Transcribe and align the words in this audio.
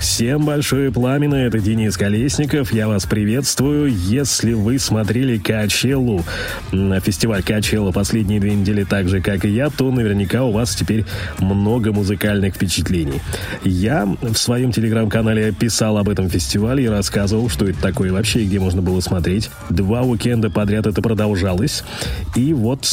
Всем 0.00 0.44
большое 0.44 0.92
пламя, 0.92 1.28
это 1.34 1.58
Денис 1.58 1.96
Колесников, 1.96 2.72
я 2.72 2.86
вас 2.86 3.04
приветствую. 3.04 3.92
Если 3.92 4.52
вы 4.52 4.78
смотрели 4.78 5.38
Качеллу, 5.38 6.24
фестиваль 6.70 7.42
Качелла 7.42 7.90
последние 7.90 8.38
две 8.38 8.54
недели 8.54 8.84
так 8.84 9.08
же, 9.08 9.20
как 9.20 9.44
и 9.44 9.48
я, 9.48 9.70
то 9.70 9.90
наверняка 9.90 10.44
у 10.44 10.52
вас 10.52 10.76
теперь 10.76 11.04
много 11.40 11.92
музыкальных 11.92 12.54
впечатлений. 12.54 13.20
Я 13.64 14.06
в 14.22 14.36
своем 14.36 14.70
телеграм-канале 14.70 15.52
писал 15.52 15.98
об 15.98 16.08
этом 16.08 16.30
фестивале 16.30 16.84
и 16.84 16.88
рассказывал, 16.88 17.48
что 17.48 17.66
это 17.66 17.80
такое 17.80 18.12
вообще, 18.12 18.44
где 18.44 18.60
можно 18.60 18.80
было 18.80 19.00
смотреть. 19.00 19.50
Два 19.68 20.02
уикенда 20.02 20.48
подряд 20.48 20.86
это 20.86 21.02
продолжалось. 21.02 21.82
И 22.36 22.52
вот, 22.52 22.86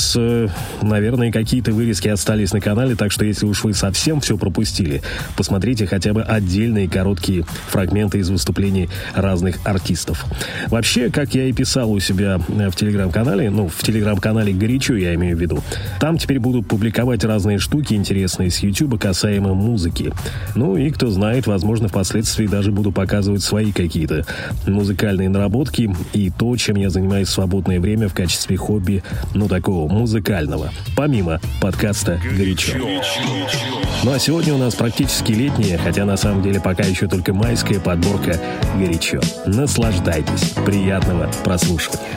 наверное, 0.82 1.32
какие-то 1.32 1.72
вырезки 1.72 2.08
остались 2.08 2.52
на 2.52 2.62
канале, 2.62 2.96
так 2.96 3.12
что 3.12 3.26
если 3.26 3.46
уж 3.46 3.64
вы 3.64 3.76
совсем 3.76 4.22
все 4.22 4.38
пропустили, 4.38 5.04
посмотрите 5.38 5.86
хотя 5.86 6.12
бы 6.14 6.24
отдельные 6.24 6.90
короткие 6.96 7.44
фрагменты 7.68 8.20
из 8.20 8.30
выступлений 8.30 8.88
разных 9.14 9.58
артистов. 9.66 10.26
Вообще, 10.68 11.10
как 11.10 11.36
я 11.36 11.44
и 11.44 11.52
писал 11.52 11.92
у 11.92 12.00
себя 12.00 12.40
э, 12.48 12.70
в 12.70 12.76
телеграм-канале, 12.78 13.50
ну, 13.50 13.68
в 13.68 13.84
телеграм-канале 13.84 14.54
«Горячо» 14.54 14.96
я 14.96 15.14
имею 15.16 15.36
в 15.36 15.42
виду, 15.42 15.62
там 16.00 16.18
теперь 16.18 16.40
буду 16.40 16.64
публиковать 16.64 17.26
разные 17.26 17.60
штуки 17.60 17.96
интересные 17.96 18.50
с 18.50 18.60
YouTube 18.60 18.98
касаемо 18.98 19.54
музыки. 19.54 20.14
Ну 20.56 20.78
и, 20.78 20.90
кто 20.90 21.10
знает, 21.10 21.48
возможно, 21.48 21.90
впоследствии 21.90 22.48
даже 22.48 22.72
буду 22.72 22.94
показывать 22.94 23.44
свои 23.44 23.74
какие-то 23.74 24.26
музыкальные 24.66 25.28
наработки 25.28 25.94
и 26.14 26.30
то, 26.30 26.56
чем 26.56 26.78
я 26.78 26.90
занимаюсь 26.90 27.28
в 27.28 27.32
свободное 27.32 27.82
время 27.82 28.08
в 28.08 28.14
качестве 28.14 28.56
хобби, 28.56 29.04
ну, 29.34 29.50
такого 29.50 29.92
музыкального, 29.92 30.72
помимо 30.96 31.42
подкаста 31.60 32.22
«Горячо». 32.38 32.78
Ну 34.06 34.12
а 34.14 34.20
сегодня 34.20 34.54
у 34.54 34.58
нас 34.58 34.76
практически 34.76 35.32
летнее, 35.32 35.78
хотя 35.78 36.06
на 36.06 36.16
самом 36.16 36.44
деле 36.44 36.62
пока 36.62 36.85
еще 36.88 37.08
только 37.08 37.34
майская 37.34 37.80
подборка 37.80 38.40
«Горячо». 38.80 39.20
Наслаждайтесь. 39.46 40.54
Приятного 40.66 41.30
прослушивания. 41.44 42.16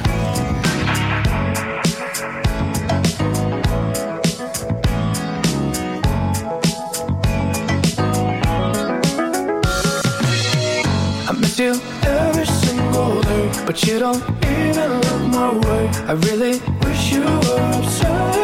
you 11.59 11.75
every 12.05 12.47
single 12.47 13.21
day, 13.23 13.51
but 13.67 13.85
you 13.85 13.99
don't 13.99 14.23
even 14.45 15.01
look 15.01 15.23
my 15.35 15.51
way. 15.67 15.91
I 16.07 16.13
really 16.13 16.61
wish 16.85 17.13
you 17.13 17.25
were 17.25 17.71
obsessed 17.79 18.39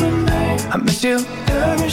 with 0.00 0.14
me. 0.24 0.40
I 0.72 0.76
miss 0.82 1.04
you 1.04 1.18
every 1.48 1.90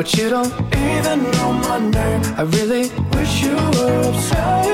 but 0.00 0.16
you 0.16 0.30
don't 0.30 0.50
even 0.96 1.30
know 1.32 1.52
my 1.68 1.78
name. 1.78 2.22
I 2.40 2.42
really 2.56 2.88
wish 3.12 3.42
you 3.42 3.54
were 3.76 4.00
obsessed. 4.08 4.70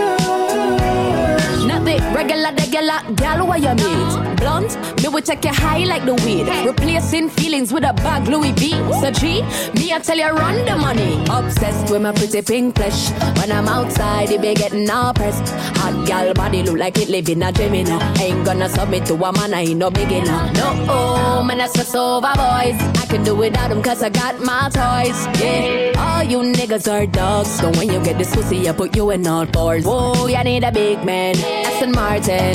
Nothing 1.66 2.00
regular, 2.14 2.52
regular, 2.86 3.14
gal, 3.14 3.46
what 3.46 3.60
you 3.60 3.74
meet? 3.74 4.36
Blunt, 4.36 4.76
me 5.02 5.08
will 5.08 5.22
take 5.22 5.44
you 5.44 5.52
high 5.52 5.84
like 5.84 6.04
the 6.04 6.14
weed. 6.14 6.46
Replacing 6.66 7.30
feelings 7.30 7.72
with 7.72 7.84
a 7.84 7.92
bag 7.92 8.28
Louis 8.28 8.52
V. 8.52 8.70
So 9.00 9.10
G, 9.10 9.42
me 9.74 9.92
I 9.92 9.98
tell 9.98 10.16
you 10.16 10.30
run 10.30 10.64
the 10.64 10.76
money. 10.76 11.22
Obsessed 11.30 11.90
with 11.90 12.02
my 12.02 12.12
pretty 12.12 12.42
pink 12.42 12.76
flesh. 12.76 13.10
When 13.38 13.50
I'm 13.52 13.68
outside, 13.68 14.30
it 14.30 14.40
be 14.40 14.54
getting 14.54 14.88
all 14.90 15.14
pressed. 15.14 15.52
Hot 15.78 16.06
gal 16.06 16.34
body 16.34 16.62
look 16.62 16.78
like 16.78 16.98
it 16.98 17.08
live 17.08 17.28
in 17.28 17.42
a 17.42 17.52
dream, 17.52 17.74
you 17.74 17.84
know. 17.84 18.00
Ain't 18.20 18.44
gonna 18.44 18.68
submit 18.68 19.06
to 19.06 19.14
a 19.14 19.32
man, 19.32 19.54
I 19.54 19.62
ain't 19.62 19.78
no 19.78 19.90
beginner. 19.90 20.52
No, 20.52 20.86
oh, 20.88 21.42
man, 21.42 21.58
that's 21.58 21.74
just 21.74 21.94
over 21.94 22.20
boys. 22.20 22.78
I 23.02 23.06
can 23.08 23.24
do 23.24 23.34
without 23.34 23.70
them 23.70 23.82
cause 23.82 24.02
I 24.02 24.10
got 24.10 24.40
my 24.40 24.68
toys. 24.68 25.26
Yeah, 25.40 25.92
all 25.98 26.22
you 26.22 26.38
niggas 26.52 26.90
are 26.92 27.06
dogs. 27.06 27.50
So 27.50 27.70
when 27.70 27.88
you 27.90 28.02
get 28.02 28.18
this 28.18 28.34
pussy, 28.34 28.68
I 28.68 28.72
put 28.72 28.94
you 28.96 29.10
in 29.10 29.26
all 29.26 29.46
fours. 29.46 29.84
Whoa, 29.84 30.26
you 30.26 30.42
need 30.44 30.64
a 30.64 30.72
big 30.72 31.04
man. 31.04 31.36
Aston 31.76 31.92
Martin, 31.92 32.54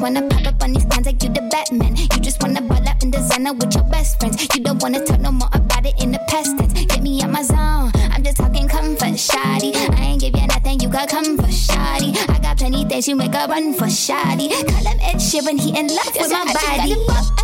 Just 0.00 0.14
wanna 0.14 0.28
pop 0.28 0.46
up 0.46 0.62
on 0.62 0.72
these 0.72 0.84
cons 0.86 1.04
like 1.04 1.22
you 1.22 1.28
the 1.28 1.42
Batman. 1.50 1.94
You 1.94 2.20
just 2.20 2.42
wanna 2.42 2.62
ball 2.62 2.88
out 2.88 3.02
in 3.02 3.10
designer 3.10 3.52
with 3.52 3.74
your 3.74 3.84
best 3.84 4.18
friends. 4.18 4.40
You 4.56 4.62
don't 4.62 4.82
wanna 4.82 5.04
talk 5.04 5.20
no 5.20 5.30
more 5.30 5.48
about 5.52 5.84
it 5.84 6.00
in 6.02 6.10
the 6.10 6.18
past 6.26 6.56
tense. 6.56 6.72
Get 6.72 7.02
me 7.02 7.22
out 7.22 7.30
my 7.30 7.42
zone. 7.42 7.92
I'm 8.10 8.22
just 8.22 8.38
talking 8.38 8.66
comfort, 8.66 9.18
shoddy. 9.18 9.72
I 9.74 10.12
ain't 10.12 10.20
give 10.22 10.34
you 10.34 10.46
nothing, 10.46 10.80
you 10.80 10.88
got 10.88 11.10
comfort, 11.10 11.52
shoddy. 11.52 12.14
I 12.28 12.38
got 12.38 12.56
plenty 12.56 12.86
things 12.86 13.08
you 13.08 13.16
make 13.16 13.34
a 13.34 13.46
run 13.46 13.74
for, 13.74 13.90
shoddy. 13.90 14.48
Call 14.48 14.86
him 14.88 14.98
Ed 15.02 15.20
Sheeran, 15.20 15.60
he 15.60 15.78
in 15.78 15.88
love 15.88 16.16
with 16.16 16.32
my 16.32 16.44
body. 16.50 17.39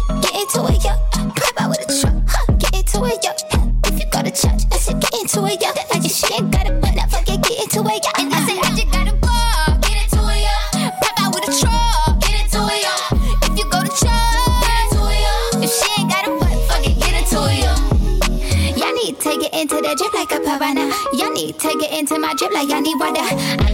Into 22.63 22.97
my 22.97 23.66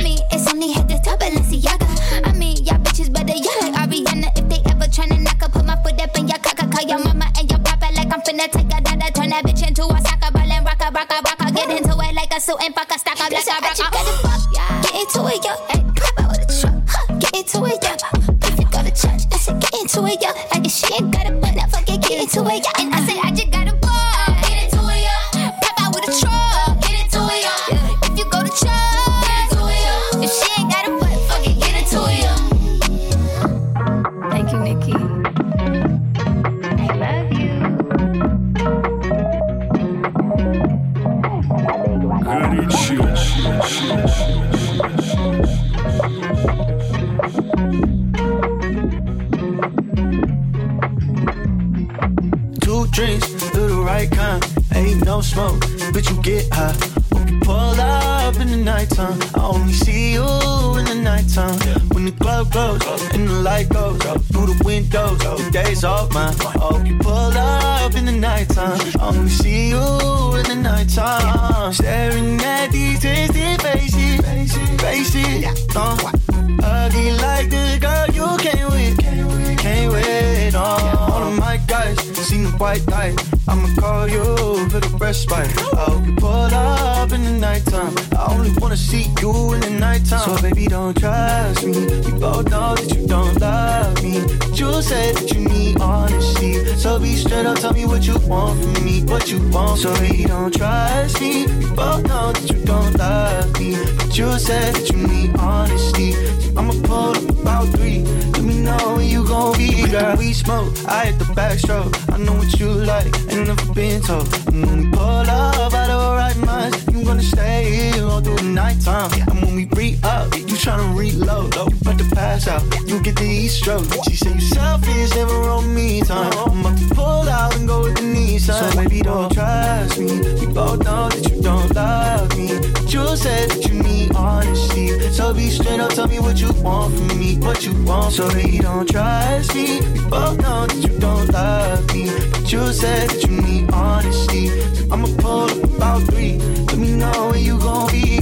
want 98.32 98.60
from 98.60 98.84
me. 98.84 99.02
What 99.04 99.30
you 99.30 99.38
want. 99.50 99.78
So 99.80 99.94
baby, 100.00 100.24
don't 100.24 100.52
trust 100.54 101.20
me. 101.20 101.46
We 101.46 101.66
both 101.76 102.02
know 102.10 102.32
that 102.32 102.46
you 102.50 102.58
don't 102.64 102.92
love 102.96 103.60
me. 103.60 103.70
But 103.98 104.16
you 104.18 104.28
said 104.38 104.74
that 104.74 104.86
you 104.90 104.98
need 105.12 105.36
honesty. 105.36 106.12
So 106.42 106.48
I'ma 106.58 106.74
pull 106.88 107.12
up 107.18 107.28
about 107.40 107.68
three. 107.76 108.00
Let 108.34 108.42
me 108.50 108.56
know 108.66 108.96
when 108.96 109.08
you 109.08 109.26
gon' 109.26 109.56
be 109.58 109.72
girl. 109.92 110.16
We 110.16 110.32
smoke, 110.32 110.72
I 110.88 111.06
hit 111.06 111.18
the 111.18 111.28
backstroke. 111.38 111.92
I 112.14 112.16
know 112.24 112.34
what 112.40 112.50
you 112.58 112.68
like, 112.92 113.12
ain't 113.30 113.46
never 113.48 113.72
been 113.74 114.00
told. 114.02 114.28
And 114.48 114.66
when 114.66 114.78
we 114.82 114.90
pull 114.90 115.26
up 115.40 115.56
of 115.58 115.74
our 115.74 116.16
right 116.16 116.38
minds, 116.38 116.78
you 116.92 117.04
gonna 117.04 117.22
stay 117.22 117.92
here 117.92 118.04
all 118.04 118.20
through 118.20 118.36
the 118.36 118.50
nighttime. 118.60 119.10
And 119.28 119.42
when 119.42 119.54
we 119.56 119.64
re 119.76 119.98
up, 120.02 120.34
you 120.36 120.41
tryna 120.62 120.96
reload. 120.96 121.56
Oh, 121.56 121.68
you 121.68 121.76
about 121.80 121.98
to 121.98 122.04
pass 122.14 122.46
out, 122.46 122.62
you 122.86 123.00
get 123.02 123.16
the 123.16 123.24
heat 123.24 123.48
stroke. 123.48 123.84
She 124.04 124.16
say 124.16 124.32
you 124.32 124.40
selfish, 124.40 125.10
never 125.16 125.34
on 125.50 125.74
me 125.74 126.02
time. 126.02 126.28
Uh-huh. 126.28 126.50
I'm 126.50 126.60
about 126.60 126.78
to 126.78 126.94
pull 126.94 127.28
out 127.28 127.56
and 127.56 127.66
go 127.66 127.82
with 127.82 127.96
the 127.96 128.02
Nissan. 128.02 128.70
So 128.70 128.76
baby, 128.76 129.02
don't 129.02 129.36
uh-huh. 129.36 129.86
trust 129.88 129.98
me. 129.98 130.20
We 130.38 130.46
both 130.52 130.84
know 130.84 131.08
that 131.08 131.28
you 131.28 131.42
don't 131.42 131.74
love 131.74 132.38
me. 132.38 132.48
But 132.74 132.92
you 132.94 133.16
said 133.16 133.50
that 133.50 133.66
you 133.66 133.82
need 133.82 134.14
honesty. 134.14 135.00
So 135.10 135.34
be 135.34 135.50
straight 135.50 135.80
up, 135.80 135.90
tell 135.94 136.06
me 136.06 136.20
what 136.20 136.40
you 136.40 136.52
want 136.62 136.94
from 136.94 137.18
me, 137.18 137.38
what 137.38 137.66
you 137.66 137.74
want. 137.84 138.12
So 138.12 138.28
baby, 138.30 138.58
don't 138.58 138.88
trust 138.88 139.54
me. 139.56 139.80
We 139.80 140.00
both 140.08 140.38
know 140.38 140.66
that 140.66 140.76
you 140.76 140.96
don't 141.00 141.28
love 141.32 141.92
me. 141.92 142.06
But 142.30 142.52
you 142.52 142.72
said 142.72 143.10
that 143.10 143.22
you 143.24 143.34
need 143.42 143.68
honesty. 143.72 144.46
So 144.76 144.86
I'ma 144.92 145.08
pull 145.18 145.50
up 145.50 145.64
about 145.64 146.02
three. 146.02 146.38
Let 146.38 146.78
me 146.78 146.92
know 146.92 147.31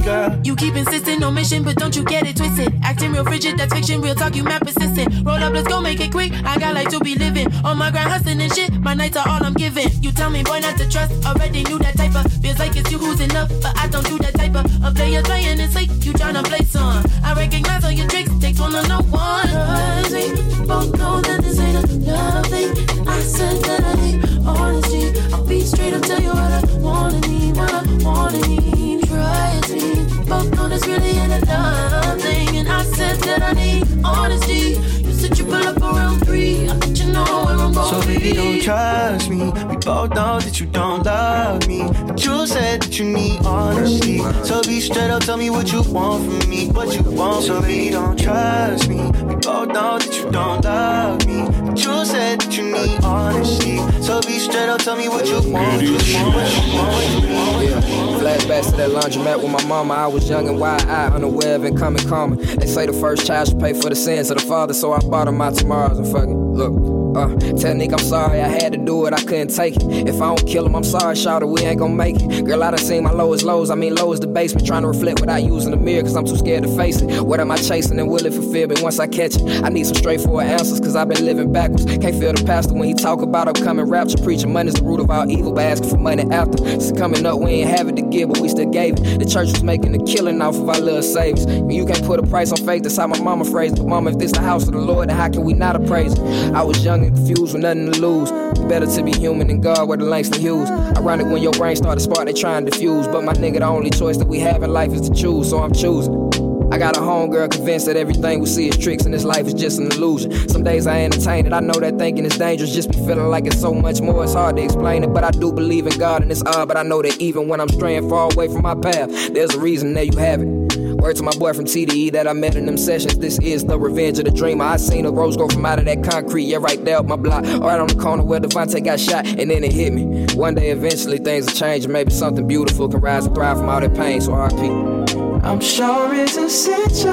girl. 0.01 0.39
You 0.43 0.55
keep 0.55 0.75
insisting 0.75 1.23
on 1.23 1.33
mission, 1.33 1.63
but 1.63 1.75
don't 1.77 1.95
you 1.95 2.03
get 2.03 2.27
it 2.27 2.37
twisted. 2.37 2.73
Acting 2.83 3.13
real 3.13 3.23
frigid, 3.23 3.57
that's 3.57 3.73
fiction. 3.73 4.01
Real 4.01 4.15
talk, 4.15 4.35
you 4.35 4.43
mad 4.43 4.61
persistent. 4.61 5.25
Roll 5.25 5.37
up, 5.37 5.53
let's 5.53 5.67
go 5.67 5.81
make 5.81 5.99
it 5.99 6.11
quick. 6.11 6.33
I 6.45 6.57
got 6.57 6.73
life 6.73 6.89
to 6.89 6.99
be 6.99 7.15
living 7.15 7.47
on 7.63 7.77
my 7.77 7.91
grind, 7.91 8.09
hustling 8.09 8.41
and 8.41 8.53
shit. 8.53 8.73
My 8.79 8.93
nights 8.93 9.17
are 9.17 9.27
all 9.27 9.43
I'm 9.43 9.53
giving. 9.53 9.89
You 10.01 10.11
tell 10.11 10.29
me, 10.29 10.43
boy, 10.43 10.59
not 10.59 10.77
to 10.77 10.89
trust. 10.89 11.11
Already 11.25 11.63
knew 11.63 11.79
that 11.79 11.95
type 11.97 12.15
of 12.15 12.31
feels 12.41 12.59
like 12.59 12.75
it's 12.75 12.91
you 12.91 12.97
who's 12.97 13.19
enough, 13.21 13.49
but 13.61 13.77
I 13.77 13.87
don't 13.87 14.05
do 14.05 14.17
that 14.19 14.33
type 14.35 14.55
of. 14.55 14.65
A 14.83 14.91
player 14.91 15.21
playing 15.23 15.59
it 15.59 15.71
safe. 15.71 15.91
You 16.03 16.13
tryna 16.13 16.43
play 16.43 16.65
some. 16.65 17.03
I 17.23 17.33
recognize 17.33 17.83
all 17.83 17.91
your 17.91 18.07
tricks. 18.07 18.31
Takes 18.39 18.59
one 18.59 18.71
to 18.71 18.87
know 18.87 19.01
one. 19.09 19.47
Trust 19.47 20.11
me, 20.11 20.29
both 20.65 20.97
know 20.97 21.21
that 21.21 21.41
this 21.41 21.59
ain't 21.59 21.77
a 21.77 22.11
love 22.11 22.45
thing. 22.47 22.71
I 23.07 23.19
said 23.21 23.61
that 23.63 23.83
I 23.83 23.93
need 24.01 24.47
honesty. 24.47 25.19
I'll 25.33 25.45
be 25.45 25.61
straight 25.61 25.93
up, 25.93 26.01
tell 26.03 26.21
you 26.21 26.29
what 26.29 26.51
I 26.51 26.61
wanna 26.79 27.19
need, 27.21 27.55
what 27.55 27.73
I 27.73 28.03
wanna 28.03 28.47
need. 28.47 28.80
Me, 29.11 30.25
both 30.25 30.55
know 30.55 30.69
this 30.69 30.85
really 30.87 31.09
ain't 31.09 31.33
a 31.33 31.45
love 31.45 32.21
thing. 32.21 32.57
And 32.57 32.69
I 32.69 32.83
said 32.83 33.17
that 33.17 33.41
I 33.43 33.51
need 33.53 33.85
honesty. 34.03 34.79
You 35.03 35.13
said 35.13 35.37
you 35.37 35.45
pull 35.45 35.55
up 35.55 35.77
around 35.77 36.25
three. 36.25 36.67
I 36.67 36.73
let 36.75 36.97
you 36.97 37.11
know 37.11 37.23
where 37.45 37.57
I'm 37.57 37.73
going. 37.73 37.89
So 37.89 38.07
baby, 38.07 38.33
don't 38.33 38.61
trust 38.61 39.29
me. 39.29 39.51
We 39.69 39.75
both 39.77 40.13
know 40.15 40.39
that 40.39 40.59
you 40.59 40.65
don't 40.67 41.03
love 41.05 41.67
me. 41.67 41.83
But 42.07 42.23
you 42.23 42.47
said 42.47 42.81
that 42.81 42.97
you 42.99 43.05
need 43.05 43.45
honesty. 43.45 44.19
So 44.43 44.61
be 44.63 44.79
straight 44.79 45.11
up, 45.11 45.23
tell 45.23 45.37
me 45.37 45.49
what 45.49 45.71
you 45.71 45.81
want 45.83 46.25
from 46.25 46.49
me, 46.49 46.69
what 46.69 46.95
you 46.95 47.03
want. 47.03 47.45
So 47.45 47.61
baby, 47.61 47.91
don't 47.91 48.17
trust 48.17 48.87
me. 48.87 49.11
We 49.27 49.35
both 49.35 49.67
know 49.69 49.99
that 49.99 50.15
you 50.15 50.31
don't 50.31 50.63
love 50.63 51.25
me. 51.27 51.60
But 51.71 51.85
you 51.85 52.03
said 52.03 52.41
that 52.41 52.57
you 52.57 52.63
need 52.63 53.01
honesty. 53.01 53.77
So 54.01 54.19
be 54.19 54.39
straight 54.39 54.67
up, 54.67 54.81
tell 54.81 54.97
me 54.97 55.07
what 55.07 55.25
you 55.25 55.35
want, 55.35 55.75
what 55.75 55.81
you 55.81 55.93
want, 55.93 56.35
what 56.35 56.51
you 56.51 56.75
want, 56.75 56.91
what 56.93 57.09
you 57.09 57.33
want. 57.33 57.81
What. 57.81 58.21
Flashbacks 58.21 58.71
to 58.71 58.75
that 58.75 58.89
laundromat 58.89 59.41
with 59.41 59.51
my 59.53 59.63
mama. 59.63 59.93
I 59.93 60.07
was 60.07 60.29
young 60.29 60.49
and 60.49 60.59
wide-eyed, 60.59 61.13
unaware 61.13 61.55
of 61.55 61.63
incoming 61.63 62.05
karma. 62.09 62.35
They 62.35 62.67
say 62.67 62.87
the 62.87 62.93
first 62.93 63.25
child 63.25 63.47
should 63.47 63.59
pay 63.61 63.71
for 63.71 63.89
the 63.89 63.95
sins 63.95 64.29
of 64.31 64.39
the 64.39 64.45
father, 64.45 64.73
so 64.73 64.91
I 64.91 64.99
bought 64.99 65.29
him 65.29 65.37
my 65.37 65.51
tomorrows 65.51 65.97
and 65.97 66.07
fuck 66.09 66.27
it. 66.27 66.35
Look. 66.35 67.00
Uh, 67.15 67.27
tell 67.57 67.81
I'm 67.81 67.99
sorry, 67.99 68.39
I 68.39 68.47
had 68.47 68.71
to 68.71 68.77
do 68.77 69.05
it, 69.05 69.13
I 69.13 69.21
couldn't 69.21 69.53
take 69.53 69.75
it. 69.75 69.83
If 70.07 70.21
I 70.21 70.33
don't 70.33 70.47
kill 70.47 70.65
him, 70.65 70.75
I'm 70.75 70.83
sorry, 70.83 71.15
shout 71.15 71.45
we 71.45 71.61
ain't 71.61 71.79
gon' 71.79 71.97
make 71.97 72.15
it. 72.15 72.45
Girl, 72.45 72.63
I 72.63 72.71
done 72.71 72.79
seen 72.79 73.03
my 73.03 73.11
lowest 73.11 73.43
lows, 73.43 73.69
I 73.69 73.75
mean 73.75 73.95
low 73.95 74.13
as 74.13 74.21
the 74.21 74.27
basement, 74.27 74.65
trying 74.65 74.83
to 74.83 74.87
reflect 74.87 75.19
without 75.19 75.43
using 75.43 75.71
the 75.71 75.77
mirror, 75.77 76.03
cause 76.03 76.15
I'm 76.15 76.25
too 76.25 76.37
scared 76.37 76.63
to 76.63 76.75
face 76.77 77.01
it. 77.01 77.21
What 77.21 77.41
am 77.41 77.51
I 77.51 77.57
chasing 77.57 77.99
and 77.99 78.09
will 78.09 78.25
it 78.25 78.33
fulfill 78.33 78.69
me 78.69 78.75
once 78.81 78.97
I 78.99 79.07
catch 79.07 79.35
it? 79.35 79.63
I 79.63 79.67
need 79.67 79.85
some 79.87 79.95
straightforward 79.95 80.45
answers, 80.45 80.79
cause 80.79 80.95
I've 80.95 81.09
been 81.09 81.25
living 81.25 81.51
backwards. 81.51 81.83
Can't 81.85 82.15
feel 82.17 82.31
the 82.31 82.43
pastor 82.45 82.73
when 82.73 82.87
he 82.87 82.93
talk 82.93 83.21
about 83.21 83.49
upcoming 83.49 83.85
rapture, 83.85 84.17
preaching 84.23 84.53
money's 84.53 84.75
the 84.75 84.83
root 84.83 85.01
of 85.01 85.09
all 85.09 85.29
evil, 85.29 85.51
but 85.51 85.65
asking 85.65 85.89
for 85.89 85.97
money 85.97 86.23
after. 86.31 86.65
It's 86.65 86.93
coming 86.93 87.25
up, 87.25 87.39
we 87.41 87.51
ain't 87.51 87.77
have 87.77 87.89
it 87.89 87.97
to 87.97 88.03
give, 88.03 88.29
but 88.29 88.39
we 88.39 88.47
still 88.47 88.69
gave 88.69 88.93
it. 88.93 89.19
The 89.19 89.25
church 89.25 89.51
was 89.51 89.63
making 89.63 89.99
a 89.99 90.05
killing 90.05 90.41
off 90.41 90.55
of 90.55 90.69
our 90.69 90.79
little 90.79 91.03
savings. 91.03 91.45
You 91.73 91.85
can't 91.85 92.05
put 92.05 92.19
a 92.19 92.23
price 92.27 92.53
on 92.53 92.65
faith, 92.65 92.83
that's 92.83 92.95
how 92.95 93.07
my 93.07 93.19
mama 93.19 93.43
phrased 93.43 93.79
it. 93.79 93.85
Mama, 93.85 94.11
if 94.11 94.17
this 94.17 94.31
the 94.31 94.39
house 94.39 94.65
of 94.65 94.73
the 94.73 94.79
Lord, 94.79 95.09
then 95.09 95.17
how 95.17 95.27
can 95.27 95.43
we 95.43 95.53
not 95.53 95.75
appraise 95.75 96.13
it? 96.13 96.53
I 96.53 96.63
was 96.63 96.83
young 96.85 97.00
and 97.03 97.15
confused 97.15 97.53
with 97.53 97.61
nothing 97.61 97.91
to 97.91 98.01
lose. 98.01 98.31
Better 98.67 98.87
to 98.87 99.03
be 99.03 99.11
human 99.11 99.47
than 99.47 99.61
God, 99.61 99.87
where 99.87 99.97
the 99.97 100.05
Langston 100.05 100.41
Hughes. 100.41 100.69
Ironic 100.69 101.27
when 101.27 101.41
your 101.41 101.53
brain 101.53 101.75
start 101.75 101.97
to 101.97 102.03
spark, 102.03 102.25
they 102.25 102.33
try 102.33 102.57
and. 102.57 102.71
But 102.71 103.23
my 103.23 103.33
nigga, 103.33 103.59
the 103.59 103.65
only 103.65 103.89
choice 103.89 104.17
that 104.17 104.27
we 104.27 104.39
have 104.39 104.63
in 104.63 104.71
life 104.71 104.91
is 104.93 105.09
to 105.09 105.13
choose, 105.13 105.49
so 105.49 105.59
I'm 105.59 105.73
choosing. 105.73 106.31
I 106.71 106.77
got 106.77 106.95
a 106.95 107.01
homegirl 107.01 107.51
convinced 107.51 107.85
that 107.87 107.97
everything 107.97 108.39
we 108.39 108.45
see 108.45 108.69
is 108.69 108.77
tricks 108.77 109.03
and 109.03 109.13
this 109.13 109.25
life 109.25 109.45
is 109.45 109.53
just 109.53 109.77
an 109.77 109.91
illusion. 109.91 110.31
Some 110.47 110.63
days 110.63 110.87
I 110.87 111.01
entertain 111.01 111.45
it, 111.45 111.51
I 111.51 111.59
know 111.59 111.73
that 111.73 111.97
thinking 111.97 112.23
is 112.23 112.37
dangerous, 112.37 112.73
just 112.73 112.89
be 112.89 112.97
feeling 112.97 113.27
like 113.27 113.45
it's 113.45 113.59
so 113.59 113.73
much 113.73 113.99
more. 113.99 114.23
It's 114.23 114.33
hard 114.33 114.55
to 114.55 114.63
explain 114.63 115.03
it, 115.03 115.13
but 115.13 115.25
I 115.25 115.31
do 115.31 115.51
believe 115.51 115.85
in 115.85 115.97
God 115.99 116.21
and 116.21 116.31
it's 116.31 116.41
odd. 116.43 116.69
But 116.69 116.77
I 116.77 116.83
know 116.83 117.01
that 117.01 117.19
even 117.19 117.49
when 117.49 117.59
I'm 117.59 117.67
straying 117.67 118.09
far 118.09 118.31
away 118.31 118.47
from 118.47 118.61
my 118.61 118.75
path, 118.75 119.09
there's 119.33 119.53
a 119.53 119.59
reason 119.59 119.93
that 119.95 120.13
you 120.13 120.17
have 120.17 120.41
it. 120.41 120.60
Word 121.01 121.15
to 121.15 121.23
my 121.23 121.31
boy 121.31 121.51
from 121.53 121.65
TDE 121.65 122.11
that 122.11 122.27
I 122.27 122.33
met 122.33 122.55
in 122.55 122.67
them 122.67 122.77
sessions. 122.77 123.17
This 123.17 123.39
is 123.39 123.65
the 123.65 123.79
revenge 123.79 124.19
of 124.19 124.25
the 124.25 124.31
dreamer. 124.31 124.65
I 124.65 124.77
seen 124.77 125.07
a 125.07 125.11
rose 125.11 125.35
grow 125.35 125.47
from 125.47 125.65
out 125.65 125.79
of 125.79 125.85
that 125.85 126.03
concrete, 126.03 126.43
yeah, 126.43 126.57
right 126.57 126.85
there 126.85 126.97
up 126.97 127.07
my 127.07 127.15
block. 127.15 127.43
Right 127.43 127.79
on 127.79 127.87
the 127.87 127.95
corner 127.95 128.21
where 128.21 128.39
Devontae 128.39 128.85
got 128.85 128.99
shot, 128.99 129.25
and 129.25 129.49
then 129.49 129.63
it 129.63 129.73
hit 129.73 129.93
me. 129.93 130.27
One 130.35 130.53
day, 130.53 130.69
eventually, 130.69 131.17
things 131.17 131.47
will 131.47 131.53
change, 131.53 131.85
and 131.85 131.93
maybe 131.93 132.11
something 132.11 132.47
beautiful 132.47 132.87
can 132.87 132.99
rise 132.99 133.25
and 133.25 133.33
thrive 133.33 133.57
from 133.57 133.67
all 133.67 133.81
that 133.81 133.95
pain. 133.95 134.21
So 134.21 134.33
RP. 134.33 135.43
I'm 135.43 135.59
sure 135.59 136.13
it's 136.13 136.37
essential 136.37 137.09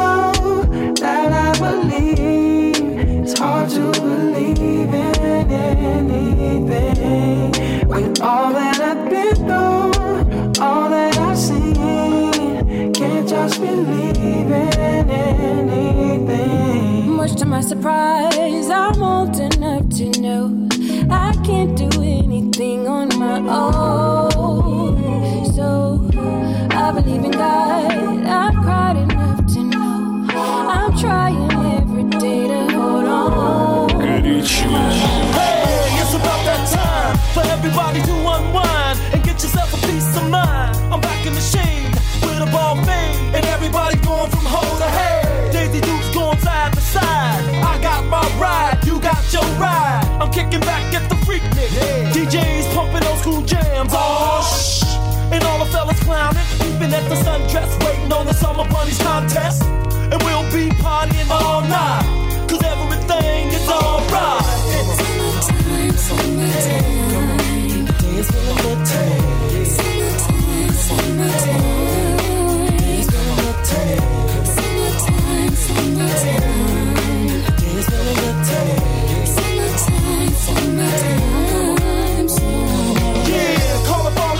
that 0.93 1.33
I 1.33 1.59
believe. 1.59 2.77
It's 3.23 3.39
hard 3.39 3.71
to 3.71 3.91
believe 3.93 4.59
in 4.59 5.51
anything. 5.95 7.53
With 7.89 8.21
all 8.21 8.53
that 8.53 8.81
I've 8.81 9.09
been 9.09 9.35
through, 9.35 9.98
just 13.39 13.61
believe 13.61 14.51
in 14.51 15.11
anything. 15.11 17.13
Much 17.17 17.37
to 17.37 17.45
my 17.45 17.61
surprise, 17.61 18.69
I'm 18.69 19.01
old 19.01 19.39
enough 19.39 19.89
to 19.99 20.11
know 20.21 20.69
I 21.09 21.33
can't 21.45 21.77
do 21.77 21.89
anything 22.03 22.89
on 22.89 23.09
my 23.17 23.39
own. 23.63 25.45
So 25.55 26.11
I 26.85 26.91
believe 26.91 27.25
in 27.25 27.31
God. 27.31 27.93
I've 28.41 28.57
cried 28.65 28.97
enough 28.97 29.47
to 29.55 29.61
know 29.63 30.27
I'm 30.77 30.99
trying 30.99 31.53
every 31.79 32.05
day 32.19 32.49
to 32.49 32.61
hold 32.75 33.05
on. 33.05 34.01
Hey, 34.01 34.41
it's 36.03 36.15
about 36.21 36.41
that 36.49 36.63
time 36.79 37.17
for 37.35 37.45
everybody 37.53 38.01
to 38.03 38.15
unwind 38.35 38.99
and 39.13 39.23
get 39.23 39.41
yourself 39.45 39.73
a 39.75 39.77
peace 39.87 40.17
of 40.17 40.29
mind. 40.29 40.77
I'm 40.93 41.01
back 41.01 41.25
in 41.25 41.35
the 41.35 41.41
shade 41.41 41.78
going 44.19 44.31
from 44.31 44.45
hole 44.45 44.77
to 44.79 44.85
head. 44.85 45.53
Daisy 45.53 45.81
Dukes 45.81 46.15
going 46.15 46.39
side 46.41 46.73
to 46.73 46.81
side. 46.81 47.45
I 47.63 47.81
got 47.83 48.05
my 48.07 48.25
ride, 48.39 48.79
you 48.85 49.01
got 49.01 49.23
your 49.33 49.45
ride. 49.63 50.05
I'm 50.21 50.31
kicking 50.31 50.61
back 50.61 50.95
at 50.95 51.09
the 51.09 51.17
freak 51.25 51.43
nick. 51.55 51.71
DJs 52.15 52.75
pumping 52.75 53.05
old 53.09 53.19
school 53.21 53.43
jams. 53.43 53.93
Oh, 53.93 54.43
shh. 54.43 54.85
And 55.33 55.45
all 55.45 55.59
the 55.65 55.71
fellas 55.71 56.01
clowning, 56.03 56.47
peeping 56.59 56.93
at 56.93 57.09
the 57.09 57.17
sundress, 57.17 57.71
waiting 57.85 58.13
on 58.13 58.27
the 58.27 58.35
summer 58.35 58.67
bunnies 58.69 58.99
contest. 58.99 59.63
And 60.13 60.23
we'll 60.23 60.49
be 60.51 60.71
partying 60.83 61.31
all 61.31 61.61
night, 61.63 62.05
cause 62.49 62.63
everything 62.63 63.49
is 63.59 63.69
alright. 63.69 64.43
Summertime, 64.97 65.97
summertime. 66.07 67.85
Days 68.01 68.31
full 68.31 68.51
of 68.53 68.57
good 68.63 68.81
times. 68.87 69.71
Summertime, 69.77 70.73
summertime. 70.73 71.98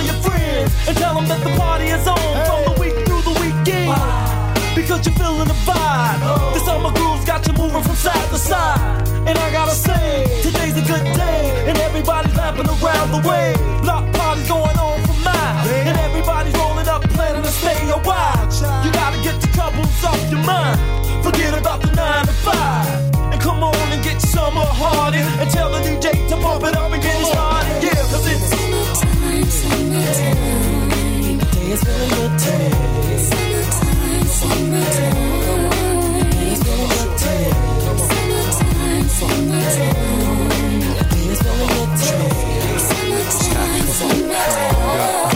Your 0.09 0.21
friends 0.23 0.73
and 0.89 0.97
tell 0.97 1.15
them 1.15 1.27
that 1.29 1.41
the 1.45 1.53
party 1.59 1.87
is 1.87 2.07
on 2.07 2.17
from 2.47 2.61
the 2.69 2.75
week 2.81 2.95
through 3.07 3.23
the 3.23 3.35
weekend. 3.43 3.93
Because 4.75 5.05
you're 5.05 5.15
feeling 5.17 5.49
the 5.49 5.59
vibe. 5.69 6.21
Oh. 6.23 6.55
The 6.55 6.61
summer 6.61 6.93
groove's 6.93 7.25
got 7.25 7.47
you 7.47 7.53
moving 7.55 7.83
from 7.83 7.97
side 7.97 8.29
to 8.31 8.39
side. 8.39 9.09
And 9.29 9.37
I 9.37 9.51
gotta 9.53 9.75
say, 9.75 10.25
today's 10.43 10.77
a 10.77 10.85
good 10.87 11.05
day. 11.17 11.65
And 11.69 11.77
everybody's 11.79 12.35
laughing 12.37 12.69
around 12.69 13.11
the 13.11 13.23
way. 13.29 13.55
Block 13.83 14.05
parties 14.15 14.49
going 14.49 14.79
on 14.79 14.97
for 15.07 15.19
miles. 15.27 15.69
And 15.69 15.99
everybody's 15.99 16.55
rolling 16.55 16.89
up, 16.89 17.03
planning 17.17 17.43
to 17.43 17.51
stay 17.51 17.79
a 17.91 17.99
while. 18.09 18.47
You 18.85 18.91
gotta 18.93 19.21
get 19.23 19.41
the 19.41 19.49
troubles 19.49 20.05
off 20.05 20.31
your 20.31 20.43
mind. 20.45 20.98
Forget 21.23 21.55
about 21.59 21.81
the 21.83 21.91
nine 21.93 22.27
to 22.27 22.33
five. 22.33 23.15
And 23.33 23.41
come 23.41 23.63
on 23.63 23.93
and 23.93 24.03
get 24.03 24.21
summer 24.21 24.65
hardy. 24.65 25.19
And 25.19 25.51
tell 25.51 25.71
the 25.71 25.79
DJ 25.79 26.13
to 26.29 26.37
pump 26.37 26.65
it 26.65 26.77
up 26.77 26.93
and 26.93 27.03
get 27.03 27.21
it 27.21 27.27
started. 27.27 27.83
Yeah, 27.83 28.03
cause 28.11 28.27
it's 28.33 28.47
summertime, 28.53 29.45
summertime. 29.61 30.89
The 31.39 31.47
day 31.53 31.69
is 31.75 31.81
feeling 31.85 32.11
good 32.17 32.33
today. 32.39 32.73
Summertime, 33.29 34.27
summertime. 34.39 35.69
The 36.19 36.25
day 36.33 36.49
is 36.53 36.61
feeling 36.65 36.91
good 36.95 37.11
today. 37.21 37.53
Summertime, 38.09 39.09
summertime. 39.19 40.39
The 40.99 41.05
day 41.13 41.27
is 41.33 41.41
feeling 41.43 41.71
good 41.75 41.91
today. 41.99 42.79
Summertime, 42.89 43.87
summertime. 43.99 45.28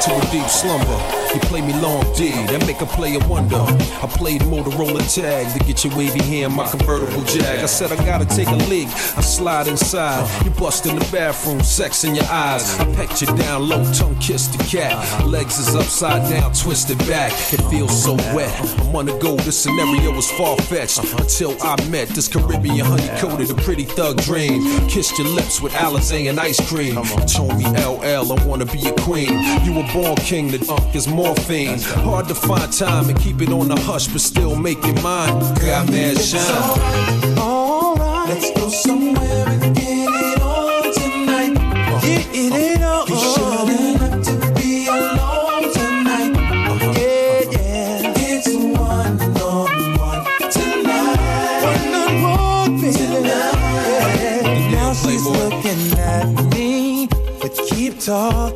Into 0.00 0.16
a 0.16 0.30
deep 0.30 0.48
slumber. 0.48 0.98
You 1.34 1.40
play 1.40 1.60
me 1.60 1.72
long 1.74 2.02
D, 2.14 2.30
that 2.30 2.64
make 2.66 2.80
a 2.80 2.86
player 2.86 3.20
wonder. 3.28 3.56
I 3.56 4.08
played 4.08 4.40
Motorola 4.42 5.02
tag 5.14 5.52
to 5.56 5.64
get 5.64 5.84
your 5.84 5.96
wavy 5.96 6.22
hair 6.22 6.46
in 6.46 6.52
my 6.52 6.68
convertible 6.68 7.22
jag. 7.24 7.60
I 7.60 7.66
said 7.66 7.92
I 7.92 7.96
gotta 8.04 8.24
take 8.24 8.48
a 8.48 8.56
leak. 8.68 8.88
I 8.88 9.20
slide 9.20 9.68
inside. 9.68 10.26
You 10.44 10.50
bust 10.52 10.86
in 10.86 10.98
the 10.98 11.08
bathroom, 11.12 11.62
sex 11.62 12.04
in 12.04 12.14
your 12.14 12.24
eyes. 12.24 12.78
I 12.80 12.84
pecked 12.96 13.20
you 13.20 13.28
down 13.36 13.68
low, 13.68 13.84
tongue 13.92 14.16
kiss 14.18 14.48
the 14.48 14.62
cat. 14.64 15.24
Legs 15.26 15.58
is 15.58 15.74
upside 15.76 16.28
down, 16.28 16.52
twisted 16.52 16.98
back. 17.06 17.32
It 17.52 17.62
feels 17.70 18.02
so 18.02 18.14
wet. 18.34 18.52
I'm 18.80 18.96
on 18.96 19.06
the 19.06 19.16
go. 19.18 19.36
This 19.36 19.58
scenario 19.58 20.12
was 20.12 20.30
far 20.32 20.56
fetched 20.56 20.98
until 20.98 21.56
I 21.62 21.76
met 21.88 22.08
this 22.08 22.26
Caribbean 22.26 22.86
honey 22.86 23.08
coated, 23.20 23.50
a 23.50 23.54
pretty 23.54 23.84
thug 23.84 24.20
dream. 24.22 24.88
Kissed 24.88 25.18
your 25.18 25.28
lips 25.28 25.60
with 25.60 25.72
Alizé 25.74 26.28
and 26.28 26.40
ice 26.40 26.60
cream. 26.68 26.96
Told 27.26 27.56
me 27.56 27.66
LL, 27.66 28.32
I 28.32 28.46
wanna 28.46 28.66
be 28.66 28.88
a 28.88 28.94
queen. 28.94 29.38
You 29.64 29.74
were 29.74 29.89
born 29.92 30.16
king, 30.16 30.48
the 30.48 30.58
dunk 30.58 30.94
is 30.94 31.08
morphine. 31.08 31.78
Hard 31.80 32.28
to 32.28 32.34
find 32.34 32.72
time 32.72 33.08
and 33.08 33.18
keep 33.18 33.40
it 33.42 33.50
on 33.50 33.68
the 33.68 33.78
hush, 33.80 34.08
but 34.08 34.20
still 34.20 34.56
make 34.56 34.78
it 34.84 35.02
mine. 35.02 35.38
Got 35.56 35.90
mad 35.90 36.18
shine. 36.20 37.38
Alright, 37.38 38.28
let's 38.28 38.50
go 38.58 38.68
somewhere 38.68 39.48
and 39.48 39.74
get 39.74 40.08
it 40.08 40.42
on 40.42 40.92
tonight. 40.94 41.54
Get 42.02 42.26
it 42.34 42.80
uh-huh. 42.80 43.02
on. 43.02 43.08
You 43.08 43.14
uh-huh. 43.14 43.66
shouldn't 43.66 44.00
have 44.00 44.22
to 44.24 44.34
be 44.54 44.86
alone 44.88 45.72
tonight. 45.72 46.32
Uh-huh. 46.70 46.92
Yeah, 46.98 47.40
yeah. 47.50 48.28
It's 48.30 48.48
one 48.54 49.20
on 49.40 49.68
one 49.98 50.24
tonight. 50.50 51.62
One 51.64 51.94
on 51.94 52.12
one, 52.22 52.80
baby. 52.80 52.96
Tonight. 52.96 54.70
Now 54.72 54.92
she's 54.94 55.24
looking 55.26 55.98
at 55.98 56.26
me, 56.54 57.08
but 57.40 57.52
keep 57.68 57.98
talking. 57.98 58.49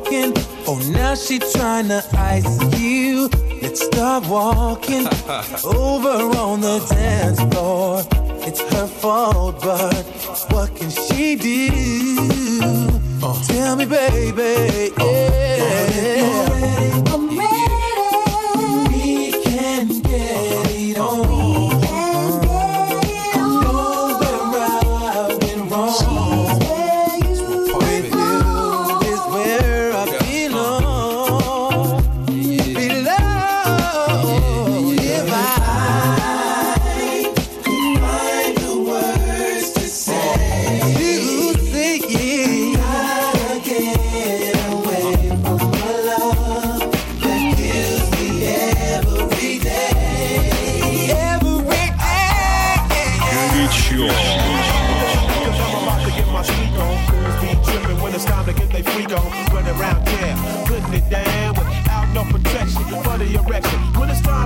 Oh, 1.15 1.17
she 1.17 1.39
trying 1.39 1.87
to 1.87 2.03
ice 2.17 2.77
you. 2.77 3.29
Let's 3.61 3.85
start 3.85 4.27
walking 4.27 5.07
over 5.63 6.37
on 6.37 6.59
the 6.59 6.85
dance 6.89 7.39
floor. 7.53 8.03
It's 8.45 8.59
her 8.73 8.85
fault, 8.85 9.61
but 9.61 9.93
what 10.51 10.75
can 10.75 10.89
she 10.89 11.37
do? 11.37 11.69
Oh. 13.23 13.41
Tell 13.47 13.77
me, 13.77 13.85
baby. 13.85 14.91
Oh. 14.99 15.05
Yeah. 15.05 17.04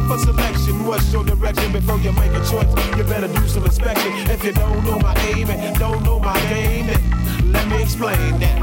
For 0.09 0.17
selection, 0.17 0.85
what's 0.87 1.13
your 1.13 1.23
direction? 1.23 1.71
Before 1.71 1.99
you 1.99 2.11
make 2.13 2.31
a 2.31 2.41
choice, 2.49 2.71
you 2.97 3.03
better 3.03 3.27
do 3.27 3.47
some 3.47 3.63
inspection. 3.63 4.11
If 4.33 4.43
you 4.43 4.53
don't 4.53 4.83
know 4.83 4.97
my 4.97 5.15
aim 5.29 5.47
and 5.49 5.77
don't 5.77 6.01
know 6.03 6.19
my 6.19 6.39
game, 6.49 6.87
then 6.87 7.51
let 7.51 7.67
me 7.67 7.83
explain 7.83 8.39
that. 8.39 8.57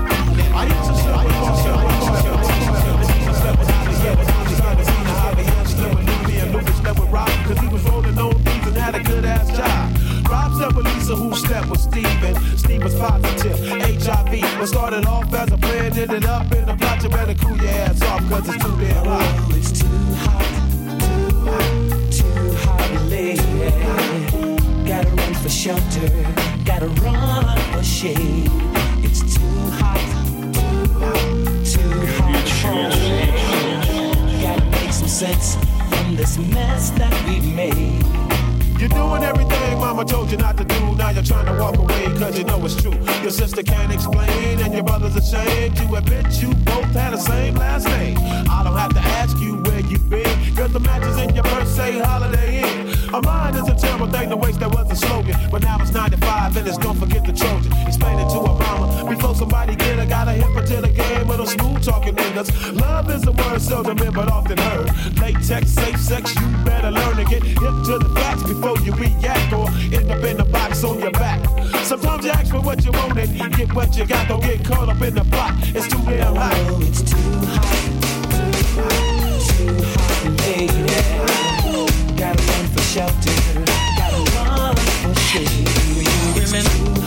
I 0.59 0.67
used 0.67 0.91
to 0.91 0.95
sleep 1.03 1.23
with 1.23 1.38
myself, 1.47 1.79
I 1.79 1.95
used 1.95 2.11
to 2.11 2.17
sleep 2.17 2.67
with 2.67 2.75
myself. 2.75 2.99
I 2.99 3.15
used 3.15 3.31
to 3.31 3.35
sleep 3.38 3.59
with 3.59 4.26
to 4.26 4.55
sleep 4.59 4.69
with 4.69 4.79
to 4.79 4.95
sleep 5.71 5.95
with 5.95 6.53
Lucas 6.53 6.76
slept 6.79 6.99
with 6.99 7.11
Rob, 7.11 7.29
cause 7.47 7.59
he 7.59 7.69
was 7.69 7.83
had 8.76 8.95
a 8.95 9.03
good 9.03 9.25
ass 9.25 9.49
job. 9.57 10.31
Rob 10.31 10.53
slept 10.55 10.76
with 10.76 10.87
Lisa, 10.87 11.17
who 11.17 11.35
slept 11.35 11.71
with 11.71 11.81
Steven. 11.81 12.35
Steve 12.57 12.83
was 12.83 12.95
positive, 12.95 13.59
HIV. 13.59 14.59
What 14.59 14.69
started 14.69 15.07
off 15.07 15.33
as 15.33 15.53
a 15.53 15.59
plan 15.59 15.97
ended 15.97 16.25
up 16.25 16.53
in 16.53 16.69
a 16.69 16.76
plot. 16.76 17.03
You 17.03 17.09
better 17.09 17.35
cool 17.35 17.57
your 17.57 17.69
ass 17.69 18.03
off, 18.03 18.29
cause 18.29 18.49
it's 18.49 18.65
too 18.65 18.76
damn 18.79 19.05
hot, 19.07 19.49
hot. 23.16 24.87
Gotta 24.87 25.08
run 25.08 25.35
for 25.35 25.49
shelter, 25.49 26.08
gotta 26.64 26.88
run 27.00 27.58
for 27.73 27.82
shade. 27.82 28.50
It's 29.02 29.20
too 29.35 29.40
hot, 29.80 30.00
too 31.64 32.06
hot, 32.18 32.46
for. 32.61 32.92
Gotta 34.42 34.64
make 34.70 34.92
some 34.92 35.08
sense 35.08 35.56
from 35.88 36.16
this 36.16 36.37
mess 36.37 36.90
that 36.90 37.12
we've 37.26 37.54
made. 37.54 38.04
You're 38.78 38.90
doing 38.90 39.23
everything 39.23 39.78
mama 39.78 40.04
told 40.04 40.30
you 40.30 40.37
not 40.37 40.58
to 40.58 40.64
do. 40.64 40.94
Now 40.96 41.11
you're 41.11 41.23
trying 41.23 41.46
to 41.46 41.54
walk 41.58 41.76
away 41.78 42.08
you 42.38 42.44
know 42.44 42.62
it's 42.66 42.80
true. 42.80 42.92
Your 43.23 43.30
sister 43.30 43.62
can't 43.62 43.92
explain 43.92 44.61
and 44.61 44.75
your 44.75 44.82
brother's 44.82 45.16
ashamed 45.16 45.76
to 45.78 45.94
admit 45.94 46.42
you 46.42 46.52
both 46.66 46.92
had 46.92 47.14
the 47.14 47.16
same 47.16 47.54
last 47.54 47.87
name. 47.87 48.18
I 48.50 48.62
don't 48.62 48.76
have 48.76 48.92
to 48.92 49.00
ask 49.00 49.38
you 49.38 49.56
where 49.62 49.80
you've 49.80 50.11
been. 50.11 50.54
Cause 50.54 50.73
the 50.73 50.80
matches 50.80 51.16
in 51.16 51.35
your 51.35 51.44
say 51.66 51.99
holiday 51.99 52.62
inn. 52.62 52.86
A 53.12 53.22
mind 53.22 53.56
is 53.56 53.68
a 53.68 53.75
terrible 53.75 54.10
thing 54.10 54.30
to 54.30 54.36
waste, 54.36 54.60
that 54.60 54.72
was 54.75 54.90
a 54.90 54.96
slogan. 54.96 55.36
But 55.50 55.62
now 55.62 55.78
it's 55.80 55.92
95 55.92 56.56
and 56.56 56.68
it's 56.68 56.78
don't 56.78 56.98
forget 56.98 57.25
the 57.25 57.32
Trojan. 57.32 57.72
Explain 57.86 58.18
it 58.18 58.28
to 58.30 58.40
a 58.40 58.56
before 59.08 59.34
somebody 59.34 59.75
get 59.76 59.98
her. 59.98 60.06
Got 60.06 60.28
a 60.28 60.32
hip 60.32 60.66
to 60.66 60.80
the 60.80 60.88
game 60.88 61.28
with 61.28 61.40
a 61.40 61.46
smooth 61.46 61.82
talking 61.82 62.14
niggas. 62.14 62.80
Love 62.80 63.10
is 63.10 63.26
a 63.26 63.32
word 63.32 63.60
seldom 63.60 63.98
in 63.98 64.12
but 64.12 64.30
often 64.30 64.58
heard. 64.58 64.90
Latex, 65.18 65.70
safe 65.70 65.98
sex, 65.98 66.34
you 66.34 66.46
better 66.64 66.90
learn 66.90 67.16
to 67.16 67.25
get 67.25 67.42
hip 67.42 67.58
to 67.58 67.98
the 67.98 68.10
facts 68.14 68.42
before 68.42 68.78
you 68.80 68.92
react 68.92 69.52
or 69.52 69.68
end 69.94 70.10
up 70.10 70.22
in 70.25 70.36
the 70.36 70.44
box 70.44 70.84
on 70.84 71.00
your 71.00 71.12
back. 71.12 71.40
Sometimes 71.84 72.25
you 72.25 72.30
ask 72.30 72.50
for 72.50 72.60
what 72.60 72.84
you 72.84 72.92
want 72.92 73.18
and 73.18 73.56
get 73.56 73.72
what 73.75 73.96
you 73.96 74.06
got. 74.06 74.28
Don't 74.28 74.42
get 74.42 74.64
caught 74.64 74.88
up 74.88 75.00
in 75.02 75.14
the 75.14 75.25
plot. 75.25 75.54
It's 75.75 75.88
too 75.88 76.02
damn 76.04 76.34
hot. 76.34 76.52
Oh, 76.56 76.80
it's 76.80 77.02
too 77.02 77.16
hot, 77.16 77.62
too 77.72 78.06
hot, 81.26 81.46
shelter. 82.97 83.62
got 83.99 84.12
a 84.15 84.23
run 84.33 84.75
for 84.75 85.15
shade. 85.21 85.69
You 86.00 86.41
remember? 86.41 87.05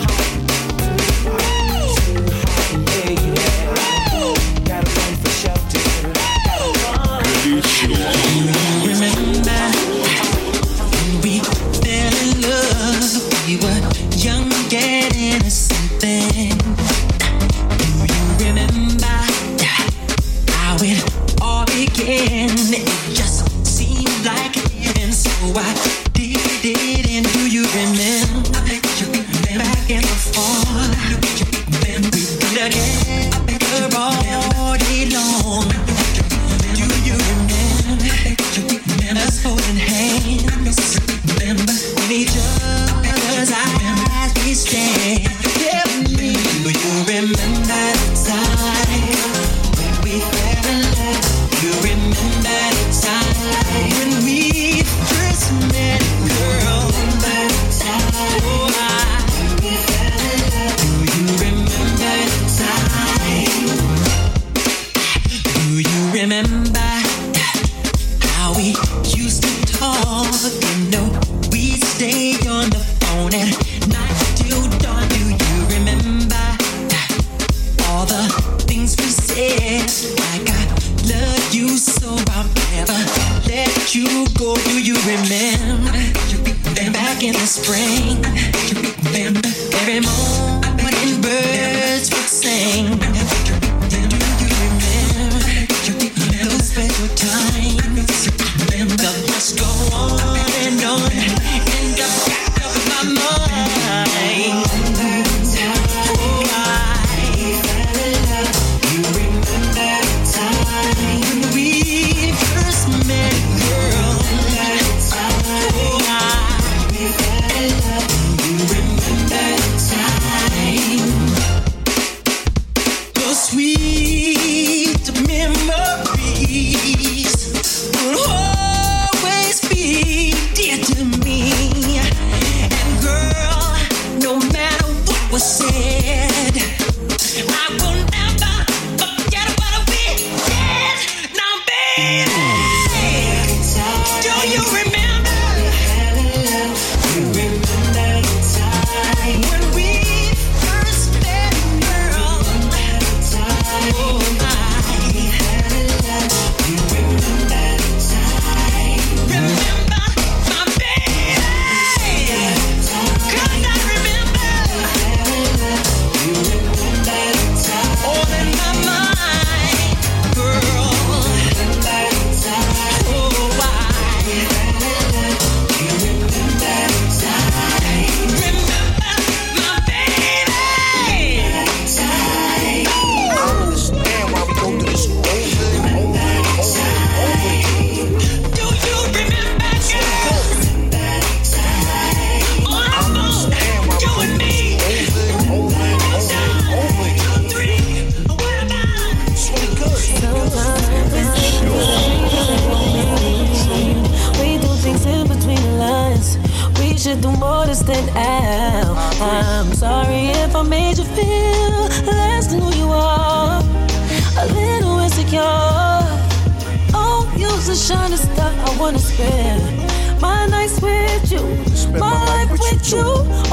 wanna 218.89 218.97
spend 218.97 220.19
my 220.19 220.47
nights 220.47 220.82
with 220.82 221.32
you, 221.32 221.43
my, 221.91 221.99
my, 221.99 222.25
life 222.25 222.49
with, 222.49 222.91
you. 222.91 222.97
you. 222.97 223.04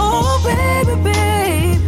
Oh, 0.01 0.41
baby, 0.43 0.95
baby. 1.03 1.79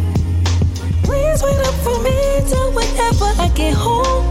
Please 1.01 1.41
wait 1.41 1.57
up 1.65 1.73
for 1.81 1.97
me 2.03 2.41
till 2.47 2.71
whenever 2.73 3.25
I 3.41 3.49
get 3.55 3.73
home. 3.73 4.23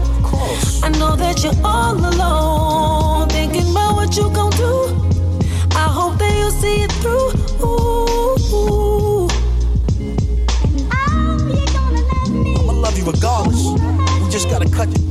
I 0.81 0.89
know 0.97 1.17
that 1.17 1.43
you're 1.43 1.51
all 1.65 1.97
alone, 1.97 3.27
thinking 3.27 3.69
about 3.71 3.95
what 3.95 4.15
you 4.15 4.29
gon' 4.29 4.51
do. 4.51 4.87
I 5.71 5.89
hope 5.97 6.17
that 6.19 6.33
you'll 6.37 6.51
see 6.51 6.83
it 6.83 6.91
through. 7.01 7.31
Ooh. 7.61 9.27
Oh, 10.93 11.37
I'ma 12.57 12.71
love 12.71 12.97
you 12.97 13.03
regardless. 13.03 13.63
We 14.23 14.29
just 14.29 14.49
gotta 14.49 14.69
cut 14.69 14.87
it 14.87 15.08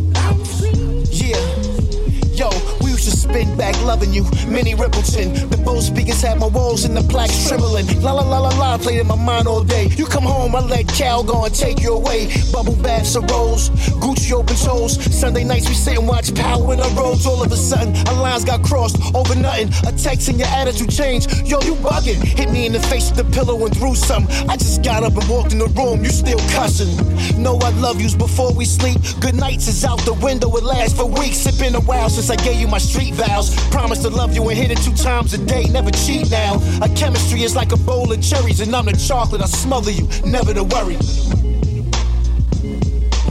and 6.89 6.97
the 6.97 7.03
plaques 7.03 7.49
trembling. 7.49 7.87
La 8.03 8.13
la 8.13 8.23
la 8.23 8.39
la 8.39 8.51
la 8.57 8.79
played 8.79 9.01
in 9.01 9.07
my 9.07 9.15
mind 9.17 9.47
all 9.47 9.63
day. 9.63 9.89
You 9.97 10.07
come 10.07 10.25
home, 10.25 10.55
I 10.55 10.61
let 10.61 10.89
Cal 10.89 11.23
go 11.23 11.45
and 11.45 11.55
take 11.55 11.81
you 11.83 11.95
away. 11.95 12.29
Bubble 12.53 12.77
baths 12.77 13.17
of 13.17 13.25
rose, 13.31 13.71
Gucci 14.01 14.33
open 14.33 14.57
toes. 14.57 14.97
Sunday 15.15 15.45
nights 15.45 15.69
we 15.69 15.75
sit 15.75 15.99
and 15.99 16.07
watch 16.07 16.35
Power 16.35 16.73
in 16.73 16.81
the 16.81 16.89
roads. 16.97 17.27
All 17.27 17.43
of 17.43 17.53
a 17.53 17.57
sudden, 17.57 17.95
our 18.09 18.23
lines 18.23 18.45
got 18.45 18.63
crossed 18.63 18.97
over 19.15 19.35
nothing. 19.35 19.69
A 19.87 19.93
text 19.93 20.29
and 20.29 20.39
your 20.39 20.49
attitude 20.49 20.91
changed. 20.91 21.47
Yo, 21.47 21.61
you 21.63 21.75
bugging. 21.77 22.23
Hit 22.23 22.51
me 22.51 22.67
in 22.67 22.73
the 22.73 22.81
face 22.81 23.11
with 23.11 23.19
the 23.19 23.33
pillow 23.37 23.65
and 23.65 23.77
threw 23.77 23.95
some. 23.95 24.27
I 24.49 24.57
just 24.57 24.83
got 24.83 25.03
up 25.03 25.17
and 25.17 25.29
walked 25.29 25.53
in 25.53 25.59
the 25.59 25.69
room. 25.69 26.05
You 26.05 26.11
still 26.11 26.41
cussing. 26.57 26.95
Know 27.43 27.59
I 27.59 27.71
love 27.81 28.01
yous 28.01 28.15
before 28.15 28.53
we 28.53 28.65
sleep. 28.65 28.99
Good 29.21 29.35
nights 29.35 29.69
is 29.69 29.85
out 29.85 30.01
the 30.01 30.15
window. 30.15 30.55
It 30.57 30.65
lasts 30.65 30.97
for 30.97 31.07
weeks. 31.07 31.47
It's 31.47 31.59
been 31.59 31.75
a 31.75 31.81
while 31.81 32.09
since 32.09 32.31
I 32.31 32.37
gave 32.37 32.61
you 32.61 32.69
my 32.69 32.79
street 32.79 33.15
vows. 33.15 33.58
Promise 33.71 34.03
to 34.03 34.11
love 34.11 34.35
you 34.35 34.49
and 34.49 34.59
hit 34.59 34.71
it 34.71 34.79
two 34.79 34.95
times 34.95 35.35
a 35.35 35.39
day. 35.39 35.65
Never 35.65 35.91
cheat 35.91 36.31
now. 36.31 36.61
Our 36.81 36.89
chemistry 36.97 37.43
is 37.43 37.55
like 37.55 37.73
a 37.73 37.77
bowl 37.77 38.13
of 38.13 38.23
cherries, 38.23 38.61
and 38.61 38.75
I'm 38.75 38.87
the 38.87 38.93
chocolate. 38.93 39.43
I 39.43 39.47
smother 39.47 39.91
you. 39.91 40.09
Never 40.25 40.55
to 40.55 40.65
worry. 40.65 40.97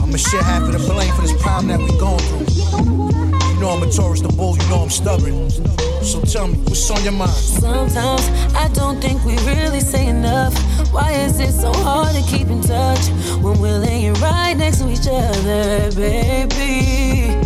I'ma 0.02 0.16
share 0.16 0.42
half 0.42 0.62
of 0.62 0.72
the 0.72 0.78
blame 0.88 1.12
for 1.14 1.22
this 1.22 1.42
problem 1.42 1.68
that 1.68 1.80
we 1.80 1.98
going 1.98 2.18
through. 2.18 3.54
You 3.54 3.60
know 3.60 3.70
I'm 3.70 3.82
a 3.82 3.90
Taurus, 3.90 4.20
the 4.20 4.28
bull. 4.28 4.56
You 4.56 4.68
know 4.68 4.82
I'm 4.82 4.90
stubborn. 4.90 5.50
So 6.02 6.20
tell 6.22 6.48
me, 6.48 6.56
what's 6.64 6.90
on 6.90 7.02
your 7.02 7.12
mind? 7.12 7.30
Sometimes 7.32 8.26
I 8.54 8.68
don't 8.72 9.00
think 9.00 9.22
we 9.24 9.36
really 9.44 9.80
say 9.80 10.06
enough. 10.06 10.54
Why 10.92 11.12
is 11.12 11.38
it 11.40 11.52
so 11.52 11.72
hard 11.72 12.14
to 12.14 12.22
keep 12.22 12.48
in 12.48 12.62
touch 12.62 13.08
when 13.42 13.60
we're 13.60 13.78
laying 13.78 14.14
right 14.14 14.54
next 14.56 14.78
to 14.78 14.88
each 14.90 15.06
other, 15.06 15.92
baby? 15.94 17.37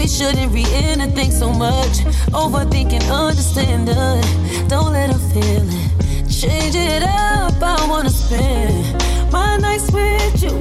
We 0.00 0.08
shouldn't 0.08 0.50
read 0.50 0.66
anything 0.68 1.30
so 1.30 1.52
much. 1.52 1.98
Overthinking, 2.32 3.04
understanding. 3.12 4.66
Don't 4.66 4.94
let 4.94 5.10
her 5.10 5.18
feel 5.18 5.66
it. 5.68 6.26
Change 6.26 6.74
it 6.74 7.02
up, 7.02 7.62
I 7.62 7.86
wanna 7.86 8.08
spend 8.08 8.96
my 9.30 9.58
nights 9.58 9.92
with 9.92 10.42
you, 10.42 10.56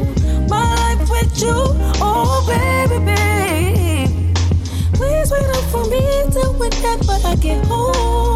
my 0.50 0.76
life 0.76 1.10
with 1.10 1.42
you. 1.42 1.56
Oh, 2.02 2.44
baby, 2.52 3.00
babe. 3.06 4.36
Please 4.96 5.32
wait 5.32 5.50
up 5.56 5.64
for 5.72 5.86
me 5.86 6.04
till 6.34 6.54
whenever 6.56 7.18
I 7.26 7.36
get 7.40 7.66
home. 7.66 8.29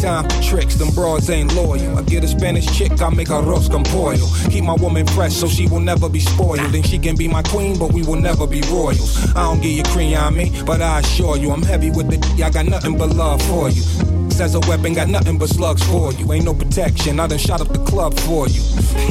Time 0.00 0.28
for 0.28 0.42
tricks. 0.42 0.74
Them 0.76 0.90
broads 0.90 1.28
ain't 1.30 1.54
loyal. 1.54 1.98
I 1.98 2.02
get 2.02 2.24
a 2.24 2.28
Spanish 2.28 2.66
chick, 2.76 3.00
I 3.00 3.10
make 3.10 3.28
her 3.28 3.42
arroz 3.42 3.70
con 3.70 3.84
pollo. 3.84 4.26
Keep 4.50 4.64
my 4.64 4.74
woman 4.74 5.06
fresh 5.06 5.34
so 5.34 5.46
she 5.46 5.66
will 5.66 5.80
never 5.80 6.08
be 6.08 6.20
spoiled. 6.20 6.74
And 6.74 6.86
she 6.86 6.98
can 6.98 7.16
be 7.16 7.28
my 7.28 7.42
queen, 7.42 7.78
but 7.78 7.92
we 7.92 8.02
will 8.02 8.20
never 8.20 8.46
be 8.46 8.62
royals. 8.72 9.18
I 9.36 9.42
don't 9.44 9.60
get 9.60 9.72
your 9.72 9.84
cream 9.86 10.16
on 10.16 10.36
me, 10.36 10.52
but 10.64 10.80
I 10.82 11.00
assure 11.00 11.36
you, 11.36 11.50
I'm 11.50 11.62
heavy 11.62 11.90
with 11.90 12.08
the 12.10 12.16
d- 12.16 12.42
I 12.42 12.50
got 12.50 12.66
nothing 12.66 12.96
but 12.96 13.10
love 13.10 13.42
for 13.42 13.68
you. 13.70 13.82
As 14.40 14.54
a 14.54 14.60
weapon, 14.60 14.94
got 14.94 15.08
nothing 15.08 15.36
but 15.36 15.50
slugs 15.50 15.82
for 15.82 16.14
you. 16.14 16.32
Ain't 16.32 16.46
no 16.46 16.54
protection, 16.54 17.20
I 17.20 17.26
done 17.26 17.38
shot 17.38 17.60
up 17.60 17.68
the 17.68 17.78
club 17.80 18.18
for 18.20 18.48
you. 18.48 18.62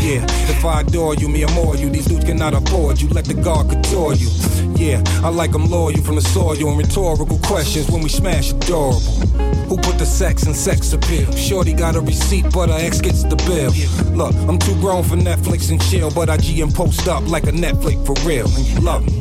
Yeah, 0.01 0.25
if 0.49 0.65
I 0.65 0.81
adore 0.81 1.13
you, 1.13 1.29
me 1.29 1.45
more 1.53 1.75
you. 1.75 1.87
These 1.89 2.07
dudes 2.07 2.25
cannot 2.25 2.55
afford 2.55 2.99
you, 2.99 3.09
let 3.09 3.25
the 3.25 3.35
guard 3.35 3.69
couture 3.69 4.15
you. 4.15 4.27
Yeah, 4.75 5.03
I 5.23 5.29
like 5.29 5.51
them 5.51 5.69
loyal 5.69 6.01
from 6.01 6.15
the 6.15 6.21
soil 6.21 6.57
and 6.67 6.77
rhetorical 6.77 7.37
questions 7.39 7.91
when 7.91 8.01
we 8.01 8.09
smash 8.09 8.53
adorable. 8.53 8.99
Who 9.69 9.77
put 9.77 9.99
the 9.99 10.05
sex 10.05 10.47
in 10.47 10.55
sex 10.55 10.93
appeal? 10.93 11.31
Shorty 11.35 11.73
got 11.73 11.95
a 11.95 12.01
receipt, 12.01 12.45
but 12.51 12.69
her 12.69 12.79
ex 12.79 12.99
gets 12.99 13.23
the 13.23 13.35
bill. 13.45 13.71
Look, 14.15 14.33
I'm 14.49 14.57
too 14.57 14.73
grown 14.81 15.03
for 15.03 15.15
Netflix 15.15 15.69
and 15.69 15.79
chill, 15.79 16.09
but 16.09 16.29
I 16.29 16.37
G 16.37 16.61
and 16.61 16.73
post 16.73 17.07
up 17.07 17.27
like 17.27 17.43
a 17.43 17.51
Netflix 17.51 18.03
for 18.03 18.15
real. 18.27 18.47
And 18.47 18.65
you 18.65 18.79
love 18.79 19.05
me. 19.05 19.18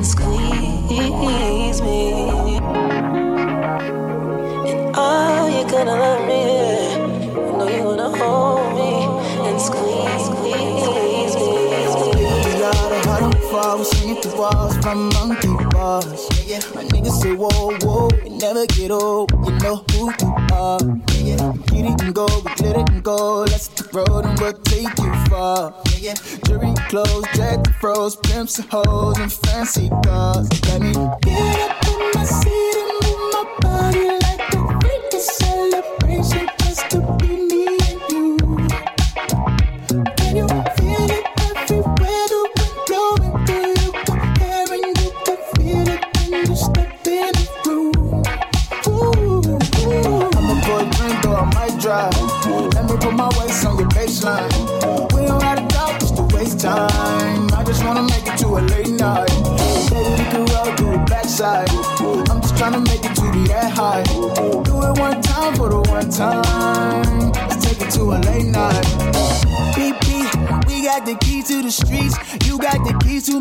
And 0.00 0.06
squeeze 0.06 1.82
me. 1.82 2.56
And 4.70 4.96
are 4.96 5.50
you 5.50 5.64
gonna 5.70 5.94
love 5.94 6.26
me? 6.26 6.96
Know 7.58 7.68
you 7.68 7.84
wanna 7.84 8.08
hold 8.16 8.72
me 8.78 8.92
and 9.46 9.60
squeeze, 9.60 10.24
squeeze 10.24 11.34
me. 11.36 11.50
We 12.44 12.52
got 12.64 12.92
a 12.92 13.08
hard 13.08 13.36
fall, 13.50 13.78
we 13.78 13.84
singing 13.84 14.22
through 14.22 14.38
walls 14.40 14.74
from 14.78 15.10
monkey 15.10 15.54
bars. 15.70 16.26
Yeah. 16.46 16.60
My 16.74 16.84
niggas 16.84 17.20
say 17.20 17.34
whoa, 17.34 17.76
whoa, 17.82 18.08
we 18.24 18.30
never 18.30 18.64
get 18.68 18.90
old. 18.90 19.30
You 19.32 19.52
know 19.58 19.84
who 19.90 20.12
you 20.18 20.34
are. 20.54 20.80
Yeah, 21.12 21.36
yeah. 21.36 21.52
Get 21.66 21.84
it 21.84 22.00
and 22.00 22.14
go, 22.14 22.26
we 22.26 22.68
it 22.68 22.88
and 22.88 23.02
go. 23.02 23.42
Let's 23.42 23.68
the 23.68 23.84
road 23.92 24.24
and 24.24 24.40
we'll 24.40 24.54
take 24.54 24.98
you 24.98 25.12
far. 25.28 25.74
Yeah. 26.00 26.14
Jury 26.46 26.72
clothes, 26.88 27.26
the 27.34 27.74
froze, 27.78 28.16
pimps 28.16 28.58
and 28.58 28.70
hoes 28.70 29.18
and 29.18 29.30
fancy 29.30 29.90
cars. 30.02 30.48
Let 30.68 30.80
me 30.80 30.94
get 31.20 31.60
up 31.60 31.69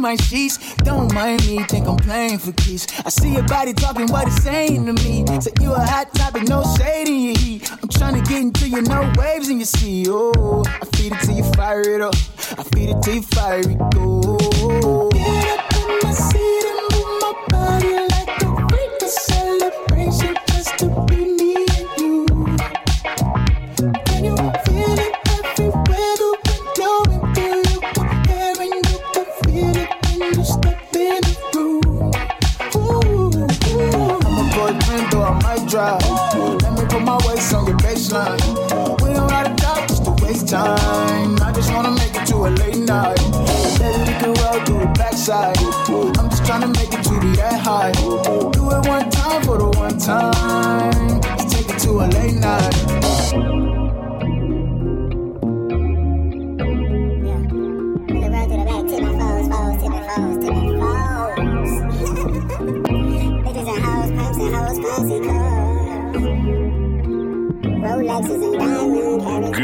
my 0.10 0.16
sheets. 0.16 0.58
Don't 0.78 1.14
mind 1.14 1.46
me, 1.46 1.64
think 1.66 1.88
I'm 1.88 1.98
playing 1.98 2.40
for 2.40 2.52
keys. 2.54 2.88
I 3.06 3.10
see 3.10 3.34
your 3.34 3.44
body 3.44 3.74
talking 3.74 4.08
what 4.08 4.26
it's 4.26 4.42
saying 4.42 4.88
to 4.88 4.94
me. 4.94 5.24
Say 5.40 5.52
you 5.62 5.72
a 5.72 5.80
hot 5.80 6.12
topic, 6.16 6.48
no 6.48 6.64
shade 6.78 7.08
in 7.08 7.22
your 7.28 7.38
heat. 7.38 7.72
I'm 7.72 7.90
trying 7.90 8.16
to 8.16 8.28
get 8.28 8.42
into 8.42 8.68
your 8.68 8.82
no 8.82 9.12
waves 9.18 9.50
in 9.50 9.58
your 9.60 9.68
sea. 9.68 10.06
Oh, 10.08 10.64
I 10.66 10.86
feed 10.96 11.12
it 11.12 11.20
till 11.22 11.36
you 11.36 11.44
fire 11.54 11.82
it 11.82 12.02
up. 12.02 12.16
I 12.58 12.64
feed 12.72 12.90
it 12.90 13.04
till 13.04 13.16
you 13.16 13.22
fire 13.22 13.60
it 13.60 13.78
go. 13.94 15.10
Get 15.10 15.60
up 15.60 15.74
in 15.76 16.00
my 16.02 16.12
seat 16.12 16.49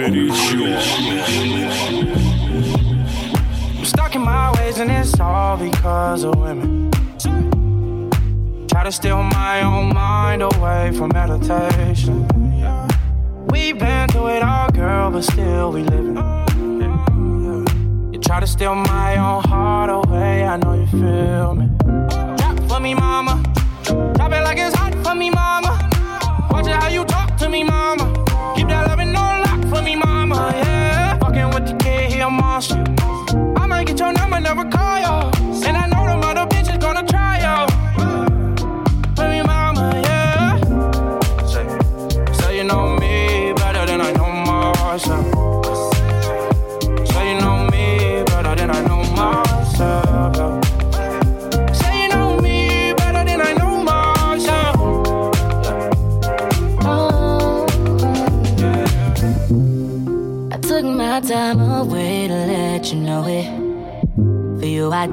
Горячо. 0.05 0.67
I'm 3.79 3.85
stuck 3.85 4.15
in 4.15 4.23
my 4.23 4.53
ways 4.53 4.79
and 4.79 4.91
it's 4.91 5.19
all 5.19 5.57
because 5.57 6.25
of 6.25 6.37
women. 6.37 6.91
Try 8.69 8.85
to 8.85 8.93
steal 8.93 9.23
my 9.23 9.63
own 9.63 9.93
mind 9.95 10.43
away 10.43 10.93
from 10.93 11.11
meditation. 11.13 12.27
We've 13.49 13.79
been 13.79 14.09
through 14.09 14.29
it 14.29 14.43
all, 14.43 14.71
girl, 14.71 15.11
but 15.11 15.23
still 15.23 15.73
we 15.73 15.83
living. 15.83 16.17
You 18.13 18.19
try 18.21 18.41
to 18.41 18.47
steal 18.47 18.75
my 18.75 19.17
own 19.17 19.43
heart 19.45 19.91
away, 19.91 20.45
I 20.45 20.57
know 20.57 20.75
you 20.75 20.87
feel 20.87 21.55
me. 21.55 21.69
Drop 22.37 22.59
for 22.69 22.81
me, 22.81 22.95
mama. 22.95 23.43
Drop 24.15 24.33
it 24.33 24.43
like 24.43 24.59
it's 24.59 24.75
hot 24.77 24.95
for 25.05 25.15
me, 25.15 25.31
mama. 25.31 25.73
Watch 26.51 26.67
it 26.67 26.75
how 26.75 26.89
you 26.89 27.05
talk 27.05 27.37
to 27.39 27.49
me, 27.49 27.65
mama. 27.65 27.94
Number, 34.76 35.35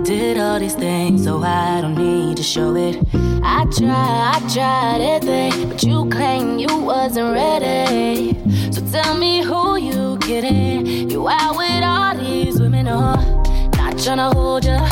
did 0.04 0.38
all 0.38 0.58
these 0.58 0.74
things, 0.74 1.24
so 1.24 1.42
I 1.42 1.80
don't 1.80 1.94
need 1.94 2.36
to 2.36 2.42
show 2.42 2.74
it. 2.76 2.96
I 3.44 3.64
tried, 3.76 4.32
I 4.34 4.40
tried 4.52 5.00
everything, 5.00 5.68
but 5.68 5.82
you 5.82 6.08
claim 6.08 6.58
you 6.58 6.76
wasn't 6.76 7.32
ready. 7.34 8.34
So 8.72 8.80
tell 8.90 9.16
me 9.16 9.42
who 9.42 9.76
you 9.76 10.18
kidding? 10.18 11.10
You 11.10 11.28
out 11.28 11.56
with 11.56 11.84
all 11.84 12.16
these 12.16 12.60
women, 12.60 12.88
or 12.88 13.16
not 13.76 13.94
tryna 13.94 14.32
hold 14.32 14.64
ya. 14.64 14.88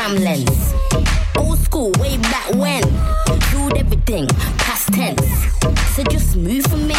Shots 0.00 0.14
cam 0.14 0.22
lens. 0.22 0.74
Old 1.36 1.58
school, 1.58 1.92
way 1.98 2.16
back 2.18 2.50
when. 2.54 2.82
Doed 3.50 3.76
everything, 3.76 4.26
past 4.58 4.92
tense. 4.92 5.20
So 5.94 6.02
just 6.04 6.36
move 6.36 6.64
for 6.66 6.76
me. 6.76 6.94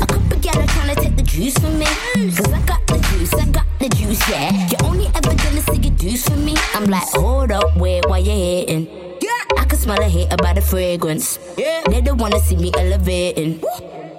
A 0.00 0.06
couple 0.06 0.38
gal 0.38 0.58
are 0.58 0.66
trying 0.66 0.94
to 0.94 1.00
take 1.00 1.16
the 1.16 1.22
juice 1.22 1.58
from 1.58 1.78
me. 1.78 1.86
Cause 2.14 2.52
I 2.52 2.60
got 2.66 2.86
the 2.86 2.98
juice, 3.10 3.34
I 3.34 3.46
got 3.46 3.66
the 3.78 3.88
juice, 3.88 4.28
yeah. 4.28 4.68
You're 4.68 4.84
only 4.84 5.06
ever 5.06 5.34
gonna 5.34 5.60
see 5.62 5.76
your 5.76 5.94
juice 5.94 6.28
from 6.28 6.44
me. 6.44 6.54
I'm 6.74 6.84
like, 6.84 7.08
hold 7.12 7.52
up, 7.52 7.76
wait, 7.76 8.06
why 8.08 8.18
you 8.18 8.30
hating? 8.30 8.88
I 9.58 9.64
can 9.64 9.78
smell 9.78 10.00
a 10.00 10.08
hate 10.08 10.32
about 10.32 10.54
the 10.56 10.60
fragrance. 10.60 11.38
Yeah. 11.56 11.82
They 11.88 12.00
don't 12.00 12.18
wanna 12.18 12.40
see 12.40 12.56
me 12.56 12.72
elevating. 12.78 13.62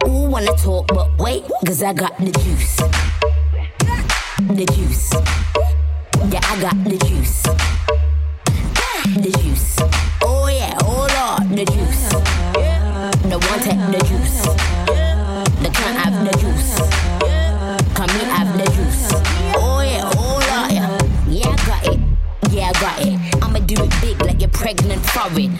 Ooh, 0.07 0.29
wanna 0.29 0.55
talk, 0.57 0.87
but 0.87 1.17
wait, 1.17 1.43
cause 1.65 1.83
I 1.83 1.93
got 1.93 2.17
the 2.17 2.31
juice. 2.31 3.06
Take 14.29 15.63
the 15.63 15.69
can't 15.73 15.97
have 15.97 16.25
the 16.25 16.31
juice. 16.37 16.77
Come 17.93 18.11
me 18.17 18.23
have 18.29 18.57
the 18.57 18.65
juice. 18.75 19.11
Oh 19.55 19.81
yeah, 19.81 20.03
oh, 20.03 20.17
hold 20.17 20.43
on, 20.43 20.69
yeah. 20.73 20.97
Yeah, 21.27 21.49
I 21.49 21.55
got 21.65 21.87
it. 21.87 21.99
Yeah, 22.51 22.71
I 22.73 22.81
got 22.81 23.01
it. 23.07 23.43
I'ma 23.43 23.59
do 23.59 23.75
it 23.83 23.93
big 24.01 24.21
like 24.25 24.41
you're 24.41 24.49
pregnant 24.49 25.05
for 25.05 25.27
it. 25.39 25.51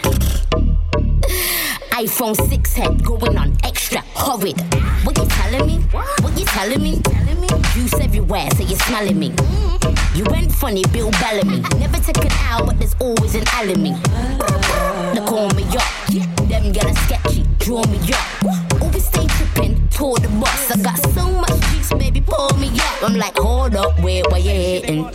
iPhone 1.91 2.35
6 2.49 2.73
head 2.73 3.03
going 3.03 3.37
on 3.37 3.57
extra 3.63 4.01
horrid. 4.13 4.59
What 5.03 5.17
you 5.17 5.25
telling 5.25 5.65
me? 5.65 5.79
What 5.91 6.37
you 6.37 6.45
telling 6.45 6.81
me? 6.81 7.01
Telling 7.01 7.41
me? 7.41 7.47
Juice 7.73 7.93
everywhere, 7.95 8.49
so 8.51 8.63
you're 8.63 8.79
smelling 8.79 9.19
me. 9.19 9.33
You 10.13 10.23
went 10.31 10.51
funny, 10.51 10.83
Bill 10.91 11.11
Bellamy. 11.11 11.61
Never 11.79 11.99
took 11.99 12.17
an 12.23 12.31
L, 12.49 12.65
but 12.65 12.79
there's 12.79 12.95
always 12.99 13.35
an 13.35 13.43
me. 13.81 13.93
They 15.13 15.21
call 15.25 15.49
me 15.51 15.63
up. 15.77 15.83
Them 16.47 16.71
get 16.71 16.85
a 16.85 16.95
sketchy, 16.95 17.43
draw 17.67 17.85
me 17.87 17.99
up. 18.13 18.81
Always 18.81 19.05
stay 19.05 19.27
tripping, 19.27 19.89
toward 19.89 20.21
the 20.21 20.29
bus. 20.39 20.71
I 20.71 20.77
got 20.81 20.97
so 21.13 21.29
much 21.29 21.59
juice, 21.69 21.91
baby, 21.95 22.21
pull 22.21 22.57
me 22.57 22.69
up. 22.79 23.03
I'm 23.03 23.15
like, 23.15 23.35
hold 23.35 23.75
up, 23.75 23.99
wait, 23.99 24.25
why 24.31 24.37
you 24.37 24.51
hating? 24.51 25.05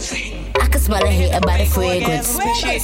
I 0.60 0.66
can 0.68 0.78
smell 0.78 1.02
a 1.02 1.08
hate 1.08 1.32
about 1.32 1.58
the 1.58 1.64
fragrance. 1.64 2.36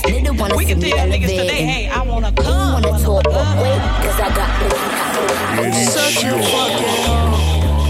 They 0.04 0.22
don't 0.22 0.38
wanna 0.38 0.56
see 0.56 0.74
me 0.74 0.92
elevating. 0.94 1.90
I 1.90 2.00
wanna 2.02 2.32
come. 2.32 2.82
wanna 2.82 2.98
talk, 3.04 3.24
but 3.24 3.62
wait, 3.62 3.80
cause 4.02 4.20
I 4.26 4.28
got 4.38 4.50
the 5.60 5.72
Such 5.84 6.24
a 6.24 6.30
fucking 6.32 7.00
hoe. 7.04 7.36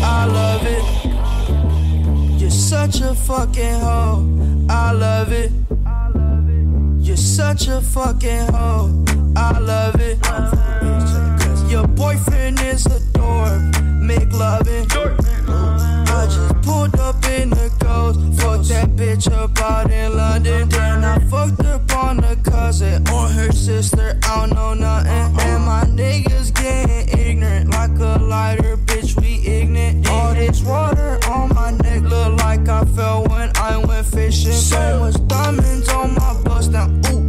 I 0.02 0.24
love 0.38 0.66
it. 0.66 2.40
You're 2.40 2.50
such 2.50 3.00
a 3.02 3.14
fucking 3.14 3.80
hoe. 3.86 4.66
I 4.68 4.90
love 4.90 5.30
it. 5.30 5.52
You're 7.06 7.16
such 7.16 7.68
a 7.68 7.80
fucking 7.80 8.52
hoe. 8.52 9.04
I 9.36 9.58
love 9.60 10.00
it. 10.00 10.18
Your 11.68 11.86
boyfriend 11.86 12.60
is 12.60 12.86
a 12.86 12.98
dork, 13.12 13.60
make 14.00 14.32
loving. 14.32 14.86
I 14.90 16.26
just 16.26 16.62
pulled 16.62 16.98
up 16.98 17.22
in 17.26 17.50
the 17.50 17.70
ghost, 17.78 18.20
fuck 18.40 18.62
that 18.68 18.96
bitch 18.96 19.30
up 19.30 19.58
out 19.60 19.90
in 19.90 20.16
London. 20.16 20.68
Then 20.70 21.04
I 21.04 21.18
fucked 21.28 21.64
up 21.66 21.94
on 21.94 22.24
a 22.24 22.36
cousin 22.36 23.06
or 23.08 23.28
her 23.28 23.52
sister, 23.52 24.18
I 24.24 24.46
don't 24.46 24.54
know 24.54 24.72
nothing. 24.72 25.40
And 25.40 25.64
my 25.64 25.84
niggas 25.84 26.54
getting 26.54 27.18
ignorant 27.18 27.70
like 27.70 27.98
a 27.98 28.18
lighter, 28.22 28.78
bitch, 28.78 29.20
we 29.20 29.46
ignorant. 29.46 30.08
All 30.08 30.32
this 30.32 30.62
water 30.62 31.18
on 31.28 31.54
my 31.54 31.72
neck 31.72 32.00
look 32.02 32.38
like 32.42 32.66
I 32.66 32.86
fell 32.96 33.24
when 33.26 33.52
I 33.56 33.76
went 33.76 34.06
fishing. 34.06 34.52
So 34.52 35.00
much 35.00 35.16
diamonds 35.28 35.88
on 35.90 36.14
my 36.14 36.34
bust 36.44 36.72
now, 36.72 36.88
ooh. 37.10 37.27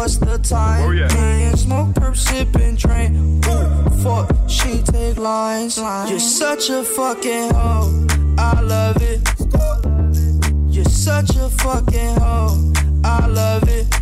What's 0.00 0.16
the 0.16 0.38
time? 0.38 0.88
Oh, 0.88 0.90
yeah. 0.92 1.08
Me 1.08 1.42
and 1.42 1.58
smoke, 1.58 1.88
perp, 1.88 2.16
sipping, 2.16 2.74
train. 2.74 3.42
Ooh, 3.44 4.02
fuck, 4.02 4.34
she 4.48 4.80
take 4.80 5.18
lines. 5.18 5.76
You're 5.76 6.18
such 6.18 6.70
a 6.70 6.82
fucking 6.82 7.52
hoe. 7.52 8.06
I 8.38 8.62
love 8.62 8.96
it. 9.02 9.20
You're 10.74 10.86
such 10.86 11.36
a 11.36 11.50
fucking 11.50 12.16
hoe. 12.18 12.72
I 13.04 13.26
love 13.26 13.68
it. 13.68 13.94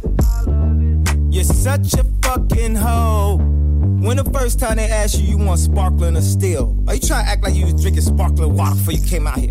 You're 1.34 1.42
such 1.42 1.94
a 1.94 2.04
fucking 2.22 2.76
hoe. 2.76 3.38
When 3.38 4.18
the 4.18 4.30
first 4.32 4.60
time 4.60 4.76
they 4.76 4.86
asked 4.88 5.18
you, 5.18 5.26
you 5.26 5.44
want 5.44 5.58
sparkling 5.58 6.16
or 6.16 6.20
still? 6.20 6.78
Are 6.86 6.94
you 6.94 7.00
trying 7.00 7.24
to 7.24 7.30
act 7.32 7.42
like 7.42 7.56
you 7.56 7.64
was 7.64 7.82
drinking 7.82 8.02
sparkling 8.02 8.54
water 8.54 8.76
before 8.76 8.92
you 8.92 9.04
came 9.04 9.26
out 9.26 9.38
here? 9.38 9.50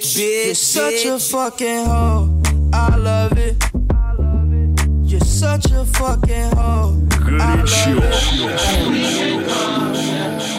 bitch. 0.00 0.46
You're 0.46 0.54
such 0.54 1.04
a 1.06 1.18
fucking 1.18 1.84
hoe. 1.86 2.42
I 2.72 2.96
love 2.96 3.36
it. 3.38 3.56
You're 5.02 5.20
such 5.20 5.70
a 5.72 5.84
fucking 5.84 6.56
hoe. 6.56 7.06
Good 7.24 7.40
I 7.40 7.56
love 7.56 7.88
you. 7.88 7.98
it. 8.02 9.50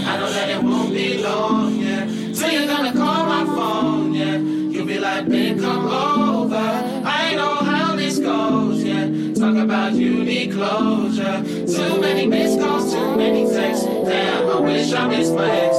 I 0.08 0.18
know 0.18 0.32
that 0.32 0.50
it 0.50 0.64
won't 0.64 0.94
be 0.94 1.18
long, 1.24 1.76
yeah. 1.78 2.06
Till 2.34 2.52
you're 2.52 2.68
gonna 2.68 2.94
call 2.94 3.26
my 3.26 3.46
phone, 3.46 4.14
yeah. 4.14 4.38
You'll 4.38 4.86
be 4.86 5.00
like, 5.00 5.28
babe, 5.28 5.60
come 5.60 5.88
over. 5.88 6.56
I 6.56 7.36
know 7.36 7.56
how 7.56 7.96
this 7.96 8.20
goes, 8.20 8.84
yeah. 8.84 9.08
Talk 9.34 9.56
about 9.56 9.94
you 9.94 10.24
need 10.24 10.52
closure. 10.54 11.44
Too 11.44 12.00
many 12.02 12.28
missed 12.28 12.60
calls, 12.60 12.92
too 12.94 13.16
many 13.18 13.48
texts. 13.48 13.86
Damn, 13.86 14.50
I 14.50 14.60
wish 14.60 14.94
I 14.94 15.08
missed 15.08 15.34
my. 15.34 15.48
head. 15.48 15.71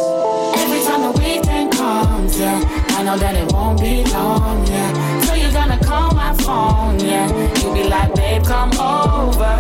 Know 3.13 3.19
that 3.19 3.37
it 3.37 3.53
won't 3.53 3.81
be 3.81 4.05
long, 4.13 4.67
yeah. 4.67 5.21
So 5.23 5.35
you're 5.35 5.53
gonna 5.53 5.79
call 5.79 6.15
my 6.15 6.33
phone, 6.35 6.99
yeah. 7.01 7.29
You 7.61 7.75
be 7.75 7.89
like, 7.89 8.15
babe, 8.15 8.43
come 8.45 8.73
over. 8.73 9.55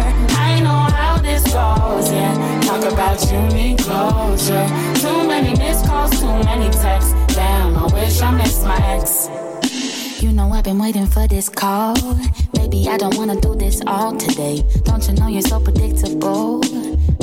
I 0.47 0.61
know 0.61 0.83
how 0.97 1.19
this 1.19 1.43
goes, 1.45 2.11
yeah. 2.13 2.61
Talk 2.63 2.85
about 2.91 3.21
you 3.31 3.41
need 3.55 3.79
closure. 3.79 4.67
Too 5.01 5.27
many 5.27 5.57
missed 5.59 5.87
calls, 5.87 6.19
too 6.19 6.39
many 6.45 6.71
texts. 6.71 7.13
Damn, 7.35 7.77
I 7.77 7.87
wish 7.93 8.21
I 8.23 8.31
missed 8.31 8.65
my 8.65 8.79
ex. 8.95 9.29
You 10.23 10.31
know 10.31 10.53
I've 10.53 10.63
been 10.63 10.79
waiting 10.79 11.09
for 11.09 11.27
this 11.27 11.49
call. 11.49 11.97
Baby, 12.55 12.87
I 12.89 12.97
don't 12.97 13.17
wanna 13.17 13.41
do 13.41 13.57
this 13.57 13.83
all 13.89 14.17
today. 14.17 14.63
Don't 14.85 15.05
you 15.09 15.15
know 15.15 15.27
you're 15.27 15.43
so 15.43 15.59
predictable? 15.59 16.61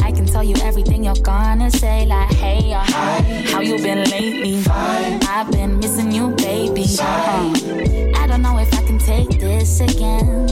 I 0.03 0.11
can 0.11 0.25
tell 0.25 0.43
you 0.43 0.53
everything 0.63 1.05
you're 1.05 1.23
gonna 1.23 1.71
say, 1.71 2.05
like 2.05 2.29
hey 2.33 2.73
or 2.73 2.83
hi. 2.83 3.21
How 3.51 3.61
you 3.61 3.77
been 3.77 4.03
lately? 4.09 4.61
Fine. 4.63 5.23
I've 5.23 5.49
been 5.49 5.79
missing 5.79 6.11
you, 6.11 6.31
baby. 6.31 6.83
Uh-huh. 6.99 8.19
I 8.21 8.27
don't 8.27 8.41
know 8.41 8.57
if 8.57 8.73
I 8.73 8.83
can 8.83 8.99
take 8.99 9.39
this 9.39 9.79
again. 9.79 10.49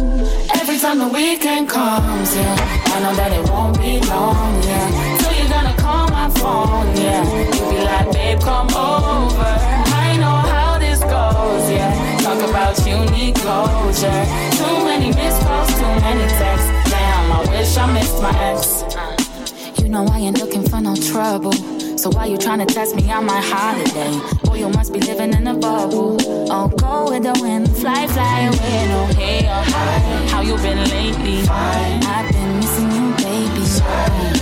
Every 0.56 0.80
time 0.80 1.00
the 1.00 1.10
weekend 1.10 1.68
comes, 1.68 2.34
yeah, 2.34 2.56
I 2.96 3.00
know 3.02 3.14
that 3.14 3.34
it 3.34 3.44
won't 3.50 3.78
be 3.78 4.00
long, 4.08 4.64
yeah. 4.64 5.18
So 5.18 5.32
you're 5.32 5.50
gonna 5.50 5.76
call 5.76 6.08
my 6.08 6.30
phone, 6.30 6.96
yeah. 6.96 7.28
You 7.54 7.70
be 7.72 7.84
like, 7.84 8.10
babe, 8.14 8.40
come 8.40 8.74
over. 8.74 9.97
Talk 12.28 12.50
about 12.50 12.86
you 12.86 13.00
need 13.16 13.36
closure. 13.36 14.26
Too 14.60 14.84
many 14.84 15.14
missed 15.16 15.42
calls, 15.44 15.70
too 15.80 15.94
many 16.04 16.28
texts. 16.28 16.92
Damn, 16.92 17.32
I 17.32 17.40
wish 17.50 17.78
I 17.78 17.94
missed 17.94 18.22
my 18.22 18.34
ex. 18.52 18.84
You 19.80 19.88
know 19.88 20.06
I 20.08 20.20
ain't 20.20 20.38
looking 20.38 20.68
for 20.68 20.82
no 20.82 20.94
trouble. 20.94 21.54
So 21.98 22.10
why 22.10 22.26
you 22.26 22.38
tryna 22.38 22.68
test 22.68 22.98
me 22.98 23.10
on 23.10 23.26
my 23.26 23.40
holiday? 23.40 24.12
Boy, 24.44 24.56
you 24.56 24.68
must 24.68 24.92
be 24.92 25.00
living 25.00 25.34
in 25.36 25.48
a 25.48 25.54
bubble. 25.54 26.18
Oh, 26.52 26.68
go 26.68 27.10
with 27.10 27.24
the 27.24 27.40
wind, 27.42 27.74
fly, 27.78 28.06
fly 28.08 28.40
away. 28.42 28.88
No, 28.90 29.06
hey, 29.16 29.46
or 29.46 29.64
hi. 29.64 30.28
How 30.28 30.42
you 30.42 30.58
been 30.58 30.84
lately? 30.90 31.44
Fine. 31.44 32.04
I've 32.04 32.30
been 32.30 32.58
missing 32.58 32.92
you, 32.92 33.14
baby. 33.24 33.64
I 33.88 34.37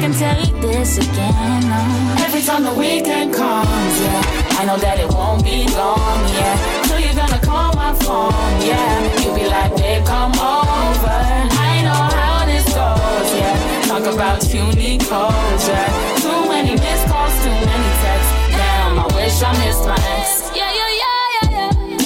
can 0.00 0.12
take 0.14 0.54
this 0.62 0.96
again. 0.96 1.60
No. 1.68 2.24
Every 2.24 2.40
time 2.40 2.62
the 2.64 2.72
weekend 2.72 3.34
comes, 3.34 3.94
yeah, 4.00 4.58
I 4.58 4.64
know 4.64 4.78
that 4.78 4.98
it 4.98 5.12
won't 5.12 5.44
be 5.44 5.68
long, 5.76 6.20
yeah. 6.32 6.56
So 6.88 6.96
you're 6.96 7.14
gonna 7.14 7.38
call 7.44 7.74
my 7.74 7.92
phone, 8.00 8.32
yeah. 8.64 9.20
You'll 9.20 9.36
be 9.36 9.44
like, 9.44 9.76
babe, 9.76 10.04
come 10.06 10.32
over. 10.32 11.20
I 11.68 11.84
know 11.84 12.02
how 12.16 12.46
this 12.48 12.64
goes, 12.72 13.28
yeah. 13.36 13.84
Talk 13.92 14.06
about 14.08 14.40
need 14.74 15.00
closure. 15.02 15.88
Too 16.24 16.40
many 16.48 16.72
missed 16.80 17.06
calls, 17.12 17.36
too 17.44 17.56
many 17.68 17.90
texts. 18.00 18.32
Damn, 18.56 18.98
I 18.98 19.06
wish 19.14 19.36
I 19.42 19.52
missed 19.60 19.84
my 19.84 20.00
ex. 20.16 20.50
Yeah, 20.56 20.72
yeah. 20.72 20.89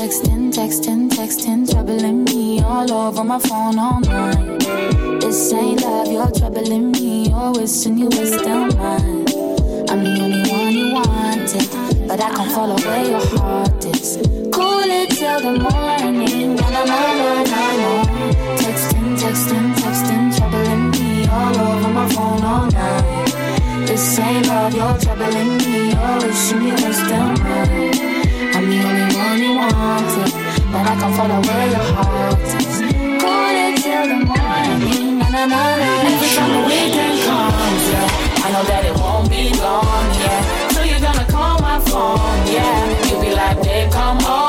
Texting, 0.05 0.53
texting, 0.53 1.09
texting, 1.09 1.67
troubling 1.67 2.25
me 2.25 2.61
all 2.61 2.93
over 2.93 3.25
my 3.25 3.38
phone 3.38 3.79
all 3.79 4.01
night. 4.01 4.61
This 5.19 5.51
ain't 5.51 5.81
love, 5.81 6.12
you're 6.12 6.31
troubling 6.31 6.93
me. 6.93 7.31
You're 7.31 7.53
wishing 7.53 7.97
you 7.97 8.11
were 8.12 8.27
still 8.27 8.67
mine. 8.77 9.25
I'm 9.88 10.05
the 10.05 10.21
only 10.21 10.43
one 10.53 10.73
you 10.75 10.93
wanted, 10.93 12.07
but 12.07 12.21
I 12.21 12.29
can't 12.37 12.53
follow 12.53 12.77
where 12.85 13.07
your 13.12 13.27
heart 13.38 13.83
is. 13.87 14.19
Cool 14.53 14.90
it 14.93 15.09
till 15.09 15.40
the 15.40 15.59
morning, 15.64 16.55
na 16.55 16.69
na 16.69 16.85
na 16.85 17.01
na 17.21 17.43
na 17.43 17.64
na. 17.81 18.05
Texting, 18.61 19.17
texting, 19.17 19.73
texting, 19.81 20.37
troubling 20.37 20.90
me 20.90 21.27
all 21.29 21.57
over 21.57 21.88
my 21.88 22.07
phone 22.12 22.45
all 22.45 22.67
night. 22.71 23.33
This 23.87 24.19
ain't 24.19 24.49
love, 24.49 24.75
you're 24.75 24.99
troubling 24.99 25.57
me. 25.57 25.93
You're 25.93 26.29
wishing 26.29 26.61
you 26.61 26.73
were 26.75 26.93
still 26.93 27.33
mine. 27.43 27.93
Wanted, 29.73 30.33
but 30.73 30.85
I 30.87 30.95
can't 31.01 31.15
follow 31.17 31.41
where 31.47 31.67
your 31.75 31.87
heart 31.95 32.41
is. 32.59 32.81
Cool 33.23 33.57
it 33.65 33.77
till 33.83 34.07
the 34.12 34.19
morning, 34.31 35.19
na 35.19 35.29
na 35.31 35.43
na 35.47 35.62
na. 35.81 35.91
Every 36.09 36.29
time 36.37 36.53
the 36.57 36.62
weekend 36.69 37.17
comes, 37.27 37.85
yeah, 37.93 38.45
I 38.45 38.49
know 38.53 38.65
that 38.71 38.83
it 38.85 38.97
won't 39.01 39.31
be 39.31 39.51
long, 39.61 40.07
yeah. 40.21 40.69
So 40.75 40.83
you're 40.83 41.01
gonna 41.01 41.27
call 41.31 41.59
my 41.61 41.79
phone, 41.81 42.47
yeah. 42.47 43.09
You'll 43.09 43.21
be 43.21 43.35
like, 43.35 43.62
babe, 43.62 43.91
come 43.91 44.19
over. 44.19 44.43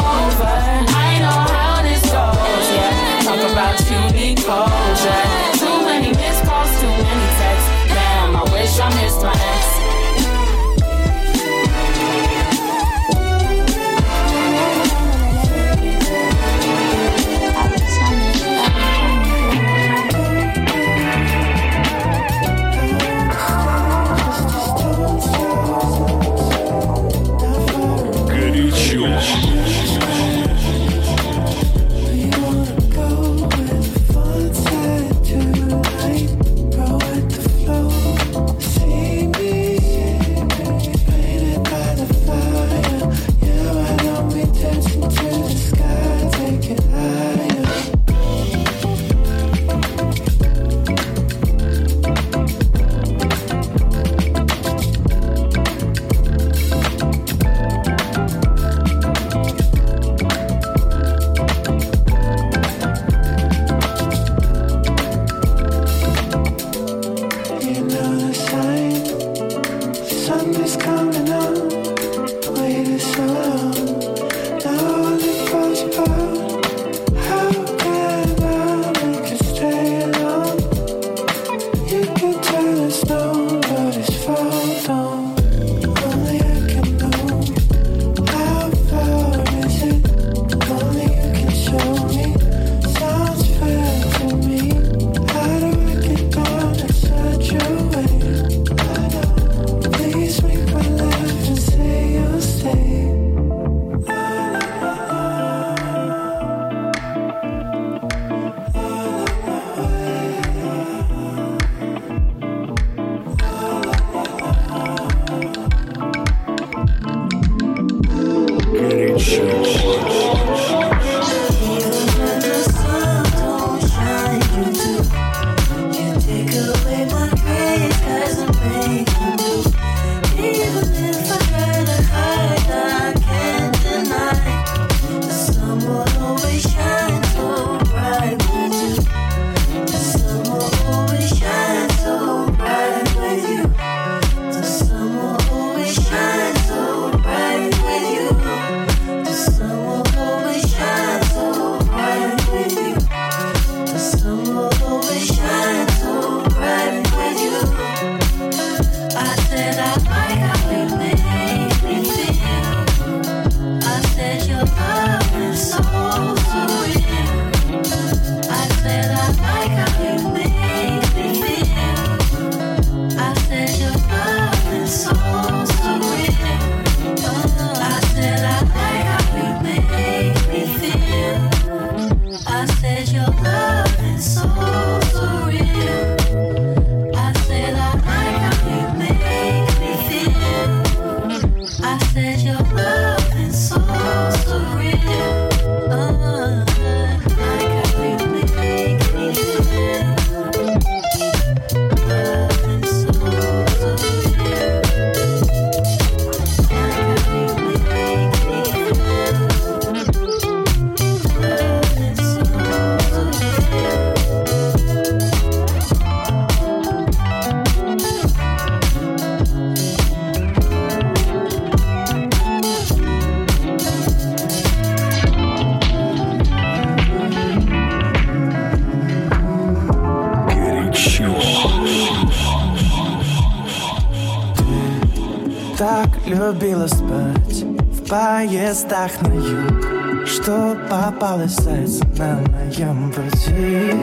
любила 236.45 236.87
спать 236.87 237.63
в 237.63 238.07
поездах 238.07 239.11
на 239.21 239.33
юг 239.33 240.27
Что 240.27 240.77
попалось 240.89 241.55
зайцем 241.55 242.07
на 242.17 242.35
моем 242.51 243.11
пути. 243.11 243.93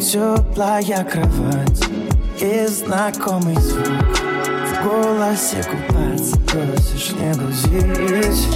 Теплая 0.00 1.04
кровать 1.04 1.84
и 2.40 2.66
знакомый 2.66 3.56
звук. 3.56 3.84
В 3.84 4.84
голосе 4.84 5.62
купаться 5.64 6.36
просишь 6.40 7.12
не 7.12 7.32
грузить. 7.34 8.48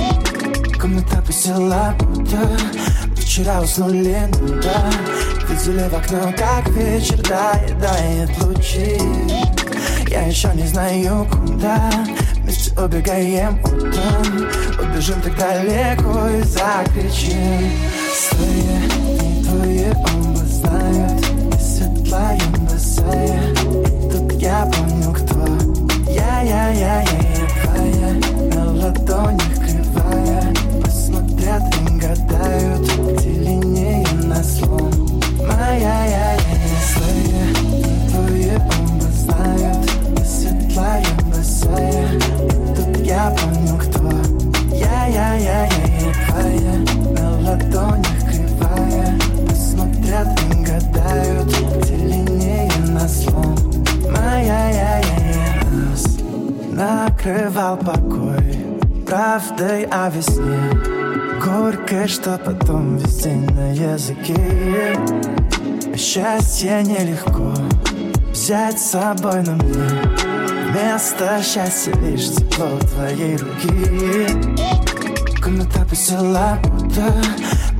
Комната 0.80 1.22
посела 1.26 1.94
будто 1.98 2.38
Вчера 3.16 3.60
уснули, 3.60 4.18
ну 4.40 4.48
да. 4.62 4.90
Видели 5.48 5.88
в 5.88 5.94
окно, 5.94 6.32
как 6.36 6.68
вечер 6.70 7.18
доедает 7.22 8.30
лучи. 8.42 8.98
Я 10.08 10.22
еще 10.22 10.50
не 10.54 10.66
знаю, 10.66 11.26
куда 11.30 11.90
убегаем 12.84 13.58
утром 13.64 14.48
Убежим 14.80 15.20
так 15.20 15.36
далеко 15.36 16.28
и 16.28 16.42
закричим 16.42 17.70
Свои, 18.14 18.62
не 18.62 19.44
твои, 19.44 19.90
он 19.90 20.27
Крывал 57.20 57.76
покой 57.76 58.56
Правдой 59.06 59.84
о 59.84 60.08
весне. 60.10 60.58
Горькой, 61.44 62.06
что 62.06 62.38
потом 62.38 62.96
везде 62.98 63.34
на 63.34 63.72
языке. 63.72 64.96
А 65.92 65.96
счастье 65.96 66.82
нелегко 66.84 67.52
взять 68.32 68.78
с 68.78 68.90
собой, 68.90 69.42
на 69.42 69.54
мне. 69.54 69.88
Вместо 70.70 71.42
счастья 71.42 71.92
лишь 72.02 72.28
тепло 72.30 72.78
твоей 72.94 73.36
руки. 73.36 74.28
Комната 75.42 75.84
посела 75.88 76.58
будто 76.62 77.12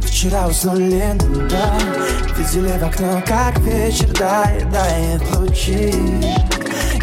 Вчера 0.03 0.49
уснули, 0.49 1.05
ну 1.21 1.49
да 1.49 1.79
Видели 2.37 2.77
в 2.79 2.83
окно, 2.83 3.23
как 3.27 3.59
вечер 3.61 4.09
доедает 4.09 5.23
лучи. 5.37 5.93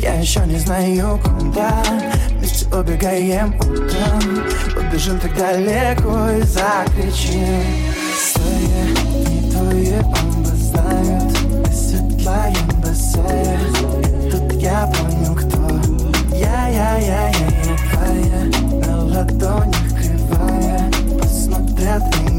Я 0.02 0.16
еще 0.20 0.42
не 0.46 0.58
знаю, 0.58 1.20
куда 1.24 1.84
убегаем 2.80 3.56
утром. 3.60 4.44
Убежим 4.78 5.20
так 5.20 5.36
далеко 5.36 6.30
и 6.32 6.42
закричим. 6.42 7.64
Свои 8.18 8.68
и 9.24 9.52
твои 9.52 9.94
оба 10.00 10.56
знают. 10.56 11.34
Ты 11.66 11.72
светлая 11.72 12.56
босая 12.84 13.60
Тут 14.32 14.54
я 14.54 14.88
понял, 14.88 15.36
кто 15.36 16.36
Я, 16.36 16.68
я, 16.68 16.98
я, 16.98 17.30
я, 17.30 17.30
я, 17.30 17.78
твоя 17.92 18.86
На 18.86 19.04
ладонях 19.04 19.90
кривая. 19.96 20.92
Посмотрят 21.20 22.04
меня 22.20 22.35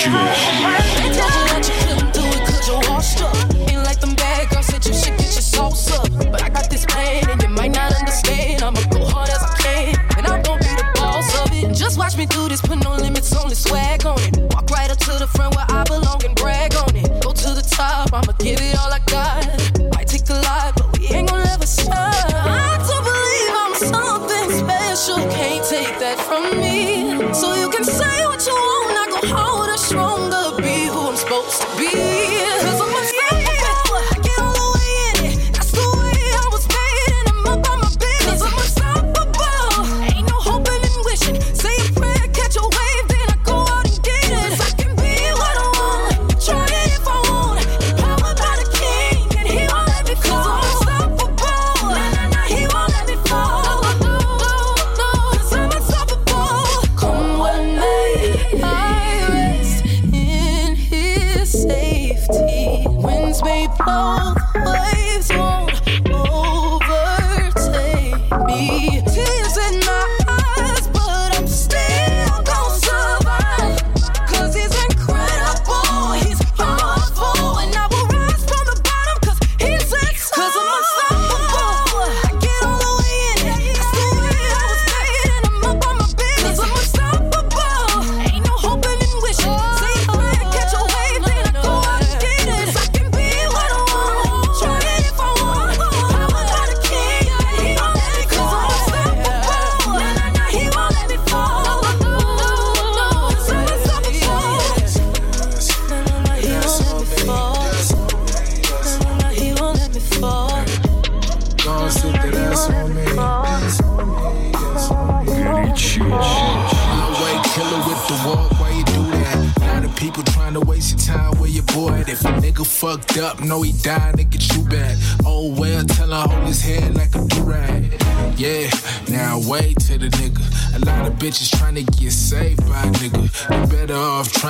Sure. 0.00 0.39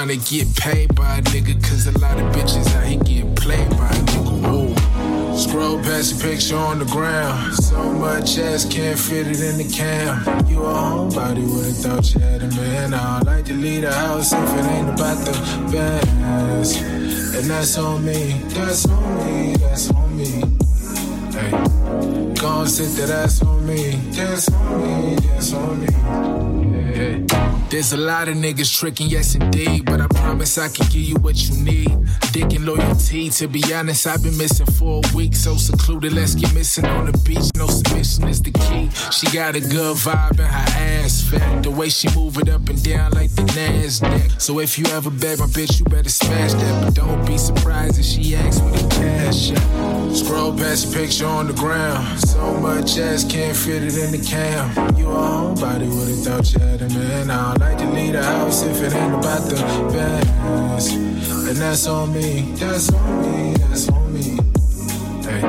Trying 0.07 0.19
to 0.19 0.31
get 0.31 0.57
paid 0.57 0.95
by 0.95 1.19
a 1.19 1.23
nigga, 1.23 1.63
cause 1.63 1.87
a 1.87 1.99
lot 1.99 2.19
of 2.19 2.25
bitches 2.35 2.75
out 2.75 2.87
here 2.87 2.99
get 3.01 3.37
played 3.37 3.69
by 3.71 3.87
a 3.87 4.03
nigga. 4.09 4.35
Whoa. 4.49 5.37
Scroll 5.37 5.79
past 5.81 6.17
the 6.17 6.25
picture 6.25 6.57
on 6.57 6.79
the 6.79 6.87
ground. 6.87 7.55
So 7.57 7.93
much 7.93 8.39
ass 8.39 8.65
can't 8.65 8.99
fit 8.99 9.27
it 9.27 9.41
in 9.41 9.59
the 9.59 9.71
cam. 9.71 10.25
You 10.49 10.65
a 10.65 10.73
homebody 10.73 11.45
would've 11.45 11.77
thought 11.77 12.15
you 12.15 12.21
had 12.21 12.43
a 12.43 12.49
man. 12.49 12.95
I 12.95 13.21
like 13.21 13.45
to 13.47 13.53
leave 13.53 13.83
the 13.83 13.93
house 13.93 14.33
if 14.33 14.39
it 14.41 14.65
ain't 14.73 14.89
about 14.89 15.19
the 15.27 15.33
bands. 15.71 16.77
And 17.37 17.51
that's 17.51 17.77
on 17.77 18.03
me, 18.03 18.41
that's 18.55 18.89
on 18.89 19.27
me, 19.27 19.57
that's 19.57 19.91
on 19.91 20.17
me. 20.17 20.31
Hey, 21.37 21.51
go 22.41 22.61
and 22.61 22.71
sit 22.71 22.97
that 22.97 23.11
ass 23.11 23.43
on 23.43 23.67
me, 23.67 23.97
that's 24.17 24.51
on 24.51 24.83
me, 24.83 25.17
that's 25.17 25.53
on 25.53 25.81
me. 25.81 26.95
Hey. 26.95 27.30
There's 27.71 27.93
a 27.93 27.97
lot 27.97 28.29
of 28.29 28.35
niggas 28.37 28.77
tricking, 28.77 29.07
yes 29.07 29.37
indeed, 29.37 29.85
but 29.85 30.01
I 30.01 30.09
promise 30.09 30.59
I 30.59 30.69
can 30.69 30.87
give 30.87 31.03
you 31.03 31.15
what 31.21 31.37
you 31.49 31.55
need. 31.63 32.05
Dick 32.33 32.53
and 32.53 32.67
loyalty, 32.67 33.31
to 33.31 33.47
be 33.47 33.63
honest, 33.73 34.09
I've 34.09 34.25
been 34.25 34.37
missing 34.37 34.67
for 34.67 35.01
a 35.05 35.17
week, 35.17 35.37
so 35.37 35.55
secluded. 35.57 36.13
Let's 36.13 36.35
get 36.35 36.53
missing 36.53 36.85
on 36.87 37.07
the 37.07 37.17
beach. 37.19 37.49
No 37.55 37.69
submission 37.69 38.27
is 38.27 38.43
the 38.43 38.51
key. 38.51 38.91
She 39.13 39.31
got 39.33 39.55
a 39.55 39.61
good 39.61 39.97
vibe 39.99 40.41
and 40.41 40.41
her 40.41 41.05
ass 41.05 41.23
fat. 41.23 41.63
The 41.63 41.71
way 41.71 41.91
she 41.91 42.09
move 42.13 42.39
it 42.39 42.49
up 42.49 42.69
and 42.69 42.83
down 42.83 43.13
like 43.13 43.33
the 43.37 43.43
Nasdaq. 43.43 44.41
So 44.41 44.59
if 44.59 44.77
you 44.77 44.87
ever 44.87 45.11
beg 45.11 45.39
my 45.39 45.47
bitch, 45.47 45.79
you 45.79 45.85
better 45.85 46.11
smash 46.11 46.55
that. 46.55 46.85
But 46.85 46.95
don't 46.95 47.25
be 47.25 47.39
surprised 47.39 48.01
if 48.01 48.05
she 48.05 48.35
asks 48.35 48.61
for 48.61 48.71
the 48.71 48.89
cash. 48.97 49.51
Yeah. 49.51 49.90
Scroll 50.14 50.54
past 50.58 50.92
the 50.92 50.98
picture 50.98 51.26
on 51.26 51.48
the 51.48 51.54
ground. 51.54 52.20
So 52.20 52.54
much 52.60 52.98
ass 52.98 53.24
can't 53.24 53.56
fit 53.56 53.84
it 53.84 53.96
in 53.98 54.12
the 54.12 54.18
cam. 54.26 54.70
You 54.98 55.10
a 55.10 55.16
homebody 55.16 55.88
would've 55.88 56.20
thought 56.24 56.52
you 56.54 56.60
had 56.60 56.82
a 56.82 56.90
man. 56.90 57.30
I 57.30 57.54
don't 57.54 57.60
like 57.60 57.78
to 57.80 57.90
leave 57.92 58.14
the 58.14 58.24
house 58.24 58.64
if 58.64 58.82
it 58.82 58.94
ain't 58.94 59.14
about 59.14 59.48
the 59.50 59.56
bands. 59.94 60.92
And 61.48 61.58
that's 61.58 61.88
on 61.88 62.12
me, 62.14 62.52
that's 62.54 62.92
on 62.92 63.22
me, 63.22 63.54
that's 63.54 63.88
on 63.90 64.14
me. 64.14 64.38
Hey, 65.24 65.42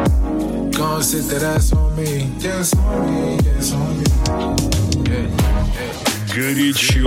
go 0.76 0.96
and 0.96 1.04
sit 1.04 1.24
that 1.30 1.42
ass 1.42 1.72
on 1.72 1.94
me, 1.96 2.28
that's 2.38 2.74
on 2.76 3.14
me, 3.14 3.36
that's 3.42 3.72
on 3.72 3.98
me. 3.98 4.04
Hey, 5.08 5.26
hey. 5.76 5.90
Горячо. 6.34 7.06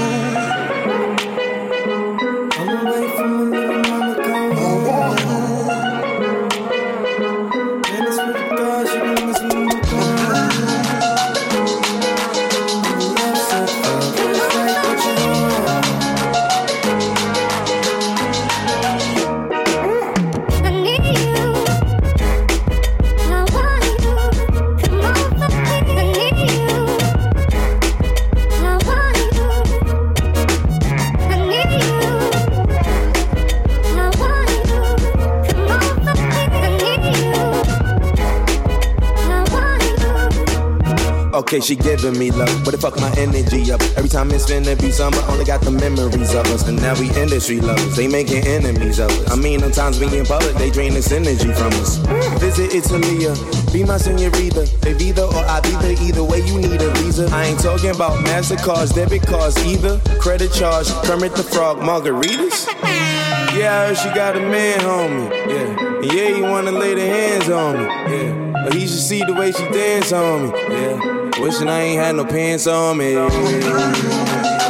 Okay, 41.51 41.59
she 41.59 41.75
giving 41.75 42.17
me 42.17 42.31
love, 42.31 42.63
but 42.63 42.73
it 42.73 42.79
fuck 42.79 42.95
my 43.01 43.11
energy 43.17 43.73
up. 43.73 43.81
Every 43.99 44.07
time 44.07 44.31
it's 44.31 44.49
finna 44.49 44.79
be 44.79 44.89
summer, 44.89 45.19
only 45.27 45.43
got 45.43 45.59
the 45.59 45.69
memories 45.69 46.33
of 46.33 46.47
us. 46.47 46.65
And 46.65 46.81
now 46.81 46.97
we 46.97 47.11
industry 47.11 47.59
lovers, 47.59 47.93
they 47.97 48.07
making 48.07 48.47
enemies 48.47 48.99
of 48.99 49.11
us. 49.11 49.29
I 49.29 49.35
mean, 49.35 49.59
sometimes 49.59 49.99
we 49.99 50.07
in 50.17 50.23
public, 50.23 50.55
they 50.55 50.71
drain 50.71 50.93
this 50.93 51.11
energy 51.11 51.51
from 51.51 51.75
us. 51.83 51.97
Visit 52.39 52.71
Italia, 52.71 53.35
be 53.73 53.83
my 53.83 53.97
senorita. 53.97 54.63
They 54.79 54.95
either 54.95 55.23
or 55.27 55.43
I 55.43 55.59
be 55.59 55.71
there, 55.83 55.99
either 55.99 56.23
way 56.23 56.30
I 57.33 57.45
ain't 57.45 57.59
talking 57.59 57.91
about 57.91 58.23
MasterCards, 58.25 58.93
debit 58.93 59.25
cards 59.25 59.57
either. 59.65 59.99
Credit 60.19 60.51
charge, 60.51 60.87
Kermit 61.05 61.33
the 61.35 61.43
Frog, 61.43 61.77
margaritas. 61.77 62.67
Yeah, 63.55 63.81
I 63.81 63.87
heard 63.87 63.97
she 63.97 64.09
got 64.13 64.35
a 64.35 64.39
man, 64.39 64.79
homie. 64.79 65.29
Yeah, 65.47 66.13
yeah, 66.13 66.35
he 66.35 66.41
wanna 66.41 66.71
lay 66.71 66.93
the 66.93 67.05
hands 67.05 67.49
on 67.49 67.77
me. 67.77 67.83
Yeah, 67.83 68.63
but 68.65 68.73
he 68.73 68.81
should 68.81 68.99
see 68.99 69.23
the 69.23 69.33
way 69.33 69.51
she 69.51 69.63
dance 69.69 70.11
on 70.11 70.51
me. 70.51 70.59
Yeah. 70.69 71.21
Wishing 71.41 71.69
I 71.69 71.81
ain't 71.81 71.99
had 71.99 72.15
no 72.15 72.25
pants 72.25 72.67
on 72.67 72.97
me. 72.97 73.15
down 73.15 74.60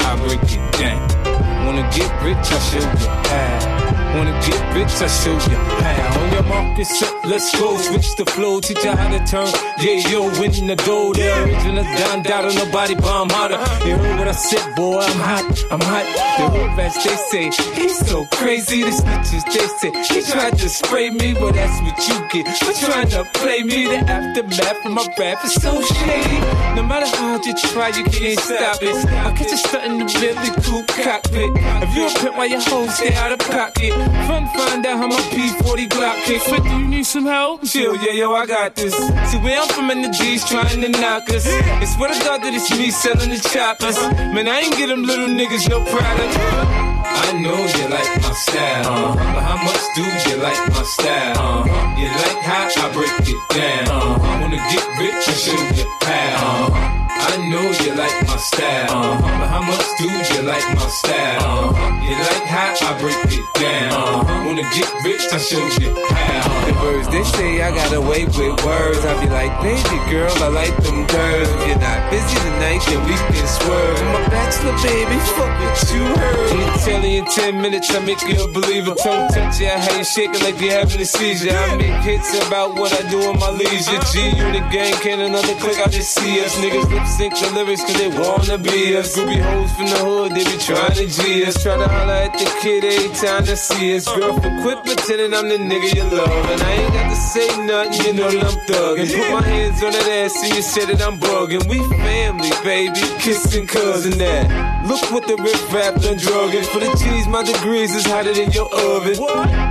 I 0.00 0.16
break 0.26 0.42
it 0.42 0.72
down. 0.78 1.66
Wanna 1.66 1.88
get 1.94 2.10
rich, 2.22 2.52
I 2.52 2.58
show 2.58 2.78
you 2.78 3.08
how. 3.30 3.85
Wanna 4.14 4.32
get 4.46 4.60
rich, 4.74 4.94
I 5.02 5.08
show 5.08 5.32
you 5.32 5.56
how. 5.56 6.20
On 6.20 6.32
your 6.32 6.42
mark, 6.44 6.76
get 6.76 6.86
set, 6.86 7.12
let's 7.26 7.50
go. 7.58 7.76
Switch 7.76 8.14
the 8.16 8.24
flow, 8.26 8.60
teach 8.60 8.82
you 8.84 8.90
how 8.92 9.08
to 9.10 9.18
turn. 9.26 9.48
Yeah, 9.78 10.08
yo, 10.08 10.28
winning 10.40 10.68
the 10.68 10.76
dough. 10.76 11.12
The 11.12 11.26
original 11.44 11.84
down, 11.84 12.22
doubt 12.22 12.54
nobody 12.54 12.94
bomb 12.94 13.30
harder. 13.30 13.58
You 13.86 13.96
heard 13.96 14.18
what 14.18 14.28
I 14.28 14.32
said, 14.32 14.74
boy, 14.76 15.00
I'm 15.00 15.20
hot, 15.20 15.44
I'm 15.70 15.80
hot. 15.80 16.06
The 16.38 16.48
whole 16.48 16.76
rats, 16.76 17.02
they 17.04 17.16
say, 17.30 17.44
he's 17.74 17.98
so 18.06 18.24
crazy. 18.32 18.82
The 18.82 18.90
snitches, 18.90 19.44
they 19.52 19.66
say, 19.80 20.14
he 20.14 20.32
tried 20.32 20.58
to 20.58 20.68
spray 20.68 21.10
me, 21.10 21.34
but 21.34 21.52
that's 21.52 21.80
what 21.82 21.98
you 22.08 22.16
get. 22.30 22.56
For 22.58 22.72
trying 22.86 23.08
to 23.10 23.24
play 23.34 23.62
me, 23.62 23.86
the 23.86 23.98
aftermath 23.98 24.82
from 24.82 24.94
my 24.94 25.06
rap 25.18 25.44
is 25.44 25.54
so 25.54 25.82
shady. 25.82 26.40
No 26.76 26.82
matter 26.82 27.06
how 27.06 27.36
hard 27.36 27.44
you 27.44 27.54
try, 27.54 27.88
you 27.88 28.04
can't 28.04 28.38
stop 28.38 28.82
it. 28.82 28.94
I 29.12 29.32
catch 29.32 29.48
a 29.48 29.50
you 29.50 29.56
stunting 29.56 29.98
the 29.98 30.06
Bentley 30.20 30.52
coupe 30.62 30.88
cockpit. 30.88 31.50
If 31.82 31.94
you 31.96 32.06
a 32.06 32.10
pimp, 32.20 32.36
why 32.36 32.46
your 32.46 32.60
hoes 32.60 32.94
stay 32.94 33.14
out 33.14 33.32
of 33.32 33.38
pocket? 33.40 33.95
Fun 34.26 34.46
find 34.56 34.86
out 34.86 34.98
how 34.98 35.06
my 35.06 35.20
P40 35.32 35.88
Glock 35.88 36.24
kicks. 36.24 36.48
50, 36.48 36.68
you 36.68 36.86
need 36.88 37.06
some 37.06 37.24
help? 37.24 37.64
Chill, 37.64 37.96
yeah, 37.96 38.12
yo, 38.12 38.34
I 38.34 38.46
got 38.46 38.74
this. 38.74 38.94
See, 39.30 39.38
where 39.38 39.60
I'm 39.60 39.68
from 39.68 39.90
in 39.90 40.02
the 40.02 40.10
G's 40.10 40.44
trying 40.44 40.80
to 40.80 40.88
knock 40.88 41.28
us. 41.30 41.44
It's 41.82 41.94
swear 41.94 42.12
to 42.12 42.18
God 42.24 42.42
that 42.42 42.54
it's 42.54 42.70
me 42.70 42.90
selling 42.90 43.30
the 43.30 43.38
choppers. 43.38 43.96
Man, 44.34 44.48
I 44.48 44.60
ain't 44.60 44.76
get 44.76 44.88
them 44.88 45.02
little 45.04 45.28
niggas 45.28 45.68
no 45.68 45.80
product. 45.84 46.86
I 47.26 47.32
know 47.40 47.56
you 47.56 47.88
like 47.88 48.22
my 48.22 48.32
style, 48.32 49.14
but 49.14 49.42
how 49.42 49.58
much 49.64 49.82
do 49.94 50.02
you 50.30 50.36
like 50.42 50.60
my 50.70 50.82
style? 50.82 51.66
You 51.98 52.08
like 52.08 52.42
how 52.42 52.68
I 52.68 52.92
break 52.92 53.10
it 53.20 53.40
down. 53.54 54.20
I 54.20 54.40
wanna 54.40 54.56
get 54.56 54.86
rich 54.98 55.28
and 55.28 55.36
show 55.36 55.82
you 55.82 55.90
how. 56.02 56.95
I 57.18 57.36
know 57.50 57.66
you 57.84 57.94
like 57.94 58.26
my 58.26 58.36
style, 58.36 59.18
but 59.20 59.48
how 59.48 59.62
much 59.62 59.84
do 59.98 60.04
you 60.04 60.42
like 60.42 60.66
my 60.74 60.88
style? 60.88 61.70
Uh-huh. 61.70 62.04
You 62.06 62.14
like 62.16 62.46
how 62.46 62.74
I 62.80 63.00
break 63.00 63.18
it 63.32 63.46
down. 63.54 63.92
Uh-huh. 63.92 64.46
Wanna 64.46 64.66
get 64.74 64.88
rich? 65.04 65.24
I 65.32 65.38
show 65.38 65.64
you 65.80 65.90
how. 66.08 66.66
The 66.66 66.72
birds 66.82 67.08
they 67.08 67.24
say 67.24 67.62
I 67.62 67.70
got 67.70 67.92
away 67.92 68.24
with 68.26 68.64
words. 68.64 69.04
I 69.04 69.12
be 69.22 69.28
like, 69.30 69.52
baby 69.62 69.98
girl, 70.10 70.30
I 70.42 70.48
like 70.48 70.76
them 70.82 71.06
curves. 71.06 71.50
If 71.50 71.68
you're 71.68 71.78
not 71.78 72.10
busy 72.10 72.36
tonight, 72.36 72.82
then 72.86 73.00
we 73.06 73.14
can 73.14 73.46
swerve. 73.46 73.98
A 73.98 74.30
bachelor, 74.30 74.76
baby, 74.82 75.18
fuck 75.34 75.52
what 75.62 75.78
you 75.94 76.04
heard. 76.04 76.50
I'm 76.50 76.60
gonna 76.60 76.78
tell 76.84 77.02
you 77.04 77.18
in 77.20 77.26
ten 77.26 77.60
minutes, 77.60 77.90
I 77.94 78.00
make 78.00 78.22
you 78.22 78.38
a 78.44 78.48
believer. 78.48 78.94
Tongue 78.94 79.28
touch 79.28 79.60
you, 79.60 79.68
how 79.68 79.96
you 79.96 80.04
shaking 80.04 80.42
like 80.42 80.60
you're 80.60 80.72
having 80.72 81.00
a 81.00 81.04
seizure. 81.06 81.50
I 81.50 81.76
make 81.76 82.02
hits 82.02 82.34
about 82.46 82.74
what 82.74 82.92
I 82.92 83.08
do 83.10 83.18
in 83.30 83.38
my 83.38 83.50
leisure. 83.50 83.98
G 84.12 84.30
unit 84.36 84.66
gang, 84.70 84.94
can 85.02 85.20
another 85.20 85.54
click? 85.58 85.78
I 85.78 85.88
just 85.88 86.14
see 86.14 86.40
us 86.44 86.54
niggas 86.56 86.86
sync 87.06 87.34
the 87.38 87.50
lyrics 87.54 87.82
cause 87.82 87.98
they 87.98 88.08
wanna 88.08 88.58
be 88.58 88.96
us. 88.96 89.16
Groupie 89.16 89.40
hoes 89.40 89.72
from 89.76 89.86
the 89.86 89.98
hood, 89.98 90.32
they 90.32 90.44
be 90.44 90.56
trying 90.58 90.94
to 90.98 91.06
G 91.06 91.44
us. 91.46 91.62
Try 91.62 91.76
to 91.76 91.88
holler 91.88 92.26
at 92.26 92.32
the 92.32 92.46
kid 92.60 92.84
every 92.84 93.12
time 93.14 93.44
they 93.44 93.54
see 93.54 93.96
us. 93.96 94.06
Girlfriend, 94.06 94.62
quit 94.62 94.84
pretending 94.84 95.32
I'm 95.34 95.48
the 95.48 95.56
nigga 95.56 95.88
you 95.94 96.04
love. 96.04 96.50
And 96.52 96.62
I 96.62 96.72
ain't 96.72 96.92
got 96.92 97.10
to 97.10 97.16
say 97.16 97.48
nothing, 97.64 98.06
you 98.06 98.12
know 98.14 98.30
that 98.30 98.44
I'm 98.44 98.58
thugging. 98.66 99.08
Put 99.14 99.30
my 99.32 99.42
hands 99.42 99.82
on 99.82 99.92
that 99.92 100.08
ass 100.08 100.42
and 100.42 100.54
you 100.54 100.62
said 100.62 100.88
that 100.88 101.00
I'm 101.02 101.18
bugging. 101.18 101.66
We 101.68 101.78
family, 102.02 102.50
baby, 102.64 103.00
kissing 103.22 103.66
cousin 103.66 104.18
that. 104.18 104.86
Look 104.86 105.02
what 105.10 105.26
the 105.26 105.36
rip 105.36 105.60
rap 105.72 105.94
done 106.00 106.18
drugging. 106.18 106.64
For 106.64 106.80
the 106.80 106.90
cheese, 106.98 107.26
my 107.26 107.42
degrees 107.42 107.94
is 107.94 108.06
hotter 108.06 108.34
than 108.34 108.50
your 108.52 108.68
oven. 108.72 109.16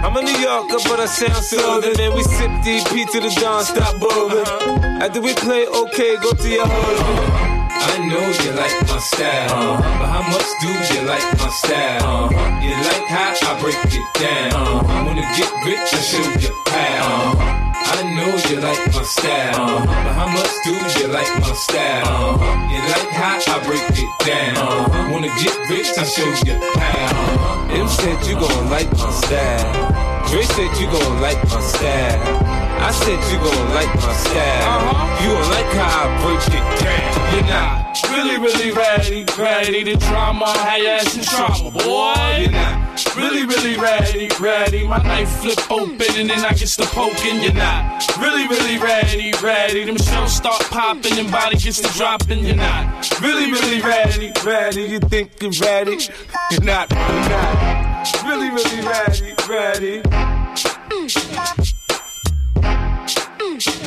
I'm 0.03 0.15
a 0.15 0.21
New 0.21 0.37
Yorker, 0.37 0.79
but 0.87 0.99
I 0.99 1.05
sound 1.05 1.43
southern. 1.43 1.99
And 1.99 2.13
we 2.13 2.23
sip 2.23 2.51
DP 2.63 3.11
to 3.11 3.19
the 3.19 3.31
dawn, 3.41 3.63
stop 3.63 3.95
bugging. 3.95 4.45
Uh-huh. 4.45 4.84
After 4.95 5.19
we 5.19 5.33
play, 5.35 5.67
okay, 5.67 6.15
go 6.23 6.31
to 6.31 6.47
your 6.49 6.65
husband. 6.65 7.35
I 7.67 7.99
know 8.07 8.23
you 8.23 8.51
like 8.55 8.79
my 8.87 8.97
style, 8.97 9.75
but 9.99 10.07
how 10.07 10.23
much 10.31 10.47
do 10.63 10.71
you 10.71 11.03
like 11.03 11.27
my 11.35 11.49
style? 11.51 12.31
You 12.63 12.71
like 12.79 13.05
how 13.11 13.35
I 13.35 13.59
break 13.59 13.75
it 13.91 14.07
down. 14.15 14.87
Wanna 15.05 15.27
get 15.35 15.51
rich 15.67 15.91
and 15.91 15.99
show 15.99 16.23
you 16.39 16.55
how. 16.71 17.35
I 17.75 18.07
know 18.15 18.31
you 18.47 18.61
like 18.63 18.79
my 18.95 19.03
style, 19.03 19.83
but 19.83 20.13
how 20.15 20.31
much 20.31 20.53
do 20.63 20.71
you 20.71 21.07
like 21.11 21.31
my 21.43 21.53
style? 21.53 22.39
You 22.71 22.79
like 22.87 23.11
how 23.11 23.35
I 23.35 23.57
break 23.67 23.83
it 23.91 24.13
down. 24.23 25.11
Wanna 25.11 25.27
get 25.43 25.59
rich 25.69 25.91
and 25.97 26.07
show 26.07 26.31
you 26.47 26.55
how. 26.79 27.67
M 27.69 27.87
said 27.89 28.25
you 28.25 28.35
gon' 28.39 28.69
like 28.69 28.89
my 28.95 29.11
style. 29.11 30.25
Dre 30.31 30.41
said 30.43 30.71
you 30.79 30.87
gon' 30.87 31.19
like 31.19 31.43
my 31.51 31.59
style. 31.59 32.64
I 32.79 32.91
said 32.91 33.19
you 33.31 33.37
gon' 33.39 33.73
like 33.73 33.93
my 33.95 34.13
style. 34.13 34.79
Uh-huh. 34.79 35.23
You 35.23 35.29
gon' 35.33 35.49
like 35.51 35.71
how 35.73 36.03
I 36.03 36.21
break 36.23 36.43
it 36.47 36.65
down. 36.83 37.33
You're 37.33 37.49
not 37.49 37.85
Really, 38.11 38.37
really 38.37 38.71
ready, 38.71 39.25
ready 39.37 39.83
to 39.85 39.95
drama, 39.95 40.47
have 40.47 40.79
your 40.81 40.91
ass 40.91 41.17
in 41.17 41.23
trauma, 41.23 41.71
boy. 41.71 42.37
You're 42.39 42.51
not 42.51 43.15
really, 43.15 43.45
really 43.45 43.77
ready, 43.77 44.29
ready. 44.39 44.87
My 44.87 45.01
knife 45.03 45.29
flip 45.29 45.71
open 45.71 46.07
and 46.15 46.29
then 46.29 46.39
I 46.39 46.49
get 46.49 46.67
to 46.67 46.85
poking. 46.87 47.41
You're 47.41 47.53
not 47.53 48.05
really, 48.19 48.47
really 48.47 48.77
ready, 48.77 49.33
ready. 49.41 49.85
Them 49.85 49.97
shows 49.97 50.35
start 50.35 50.61
popping 50.69 51.17
and 51.17 51.31
body 51.31 51.57
gets 51.57 51.81
to 51.81 51.97
dropping. 51.97 52.45
You're 52.45 52.55
not 52.55 53.19
really, 53.21 53.51
really 53.51 53.81
ready, 53.81 54.31
ready. 54.43 54.83
You 54.83 54.99
think 54.99 55.41
you're 55.41 55.51
ready? 55.61 55.97
You're 56.51 56.63
not, 56.63 56.91
you're 56.91 57.29
not 57.29 58.23
really, 58.25 58.49
really 58.49 58.87
ready, 58.87 59.33
ready. 59.47 60.34
Bitch, 63.55 63.67
you 63.67 63.85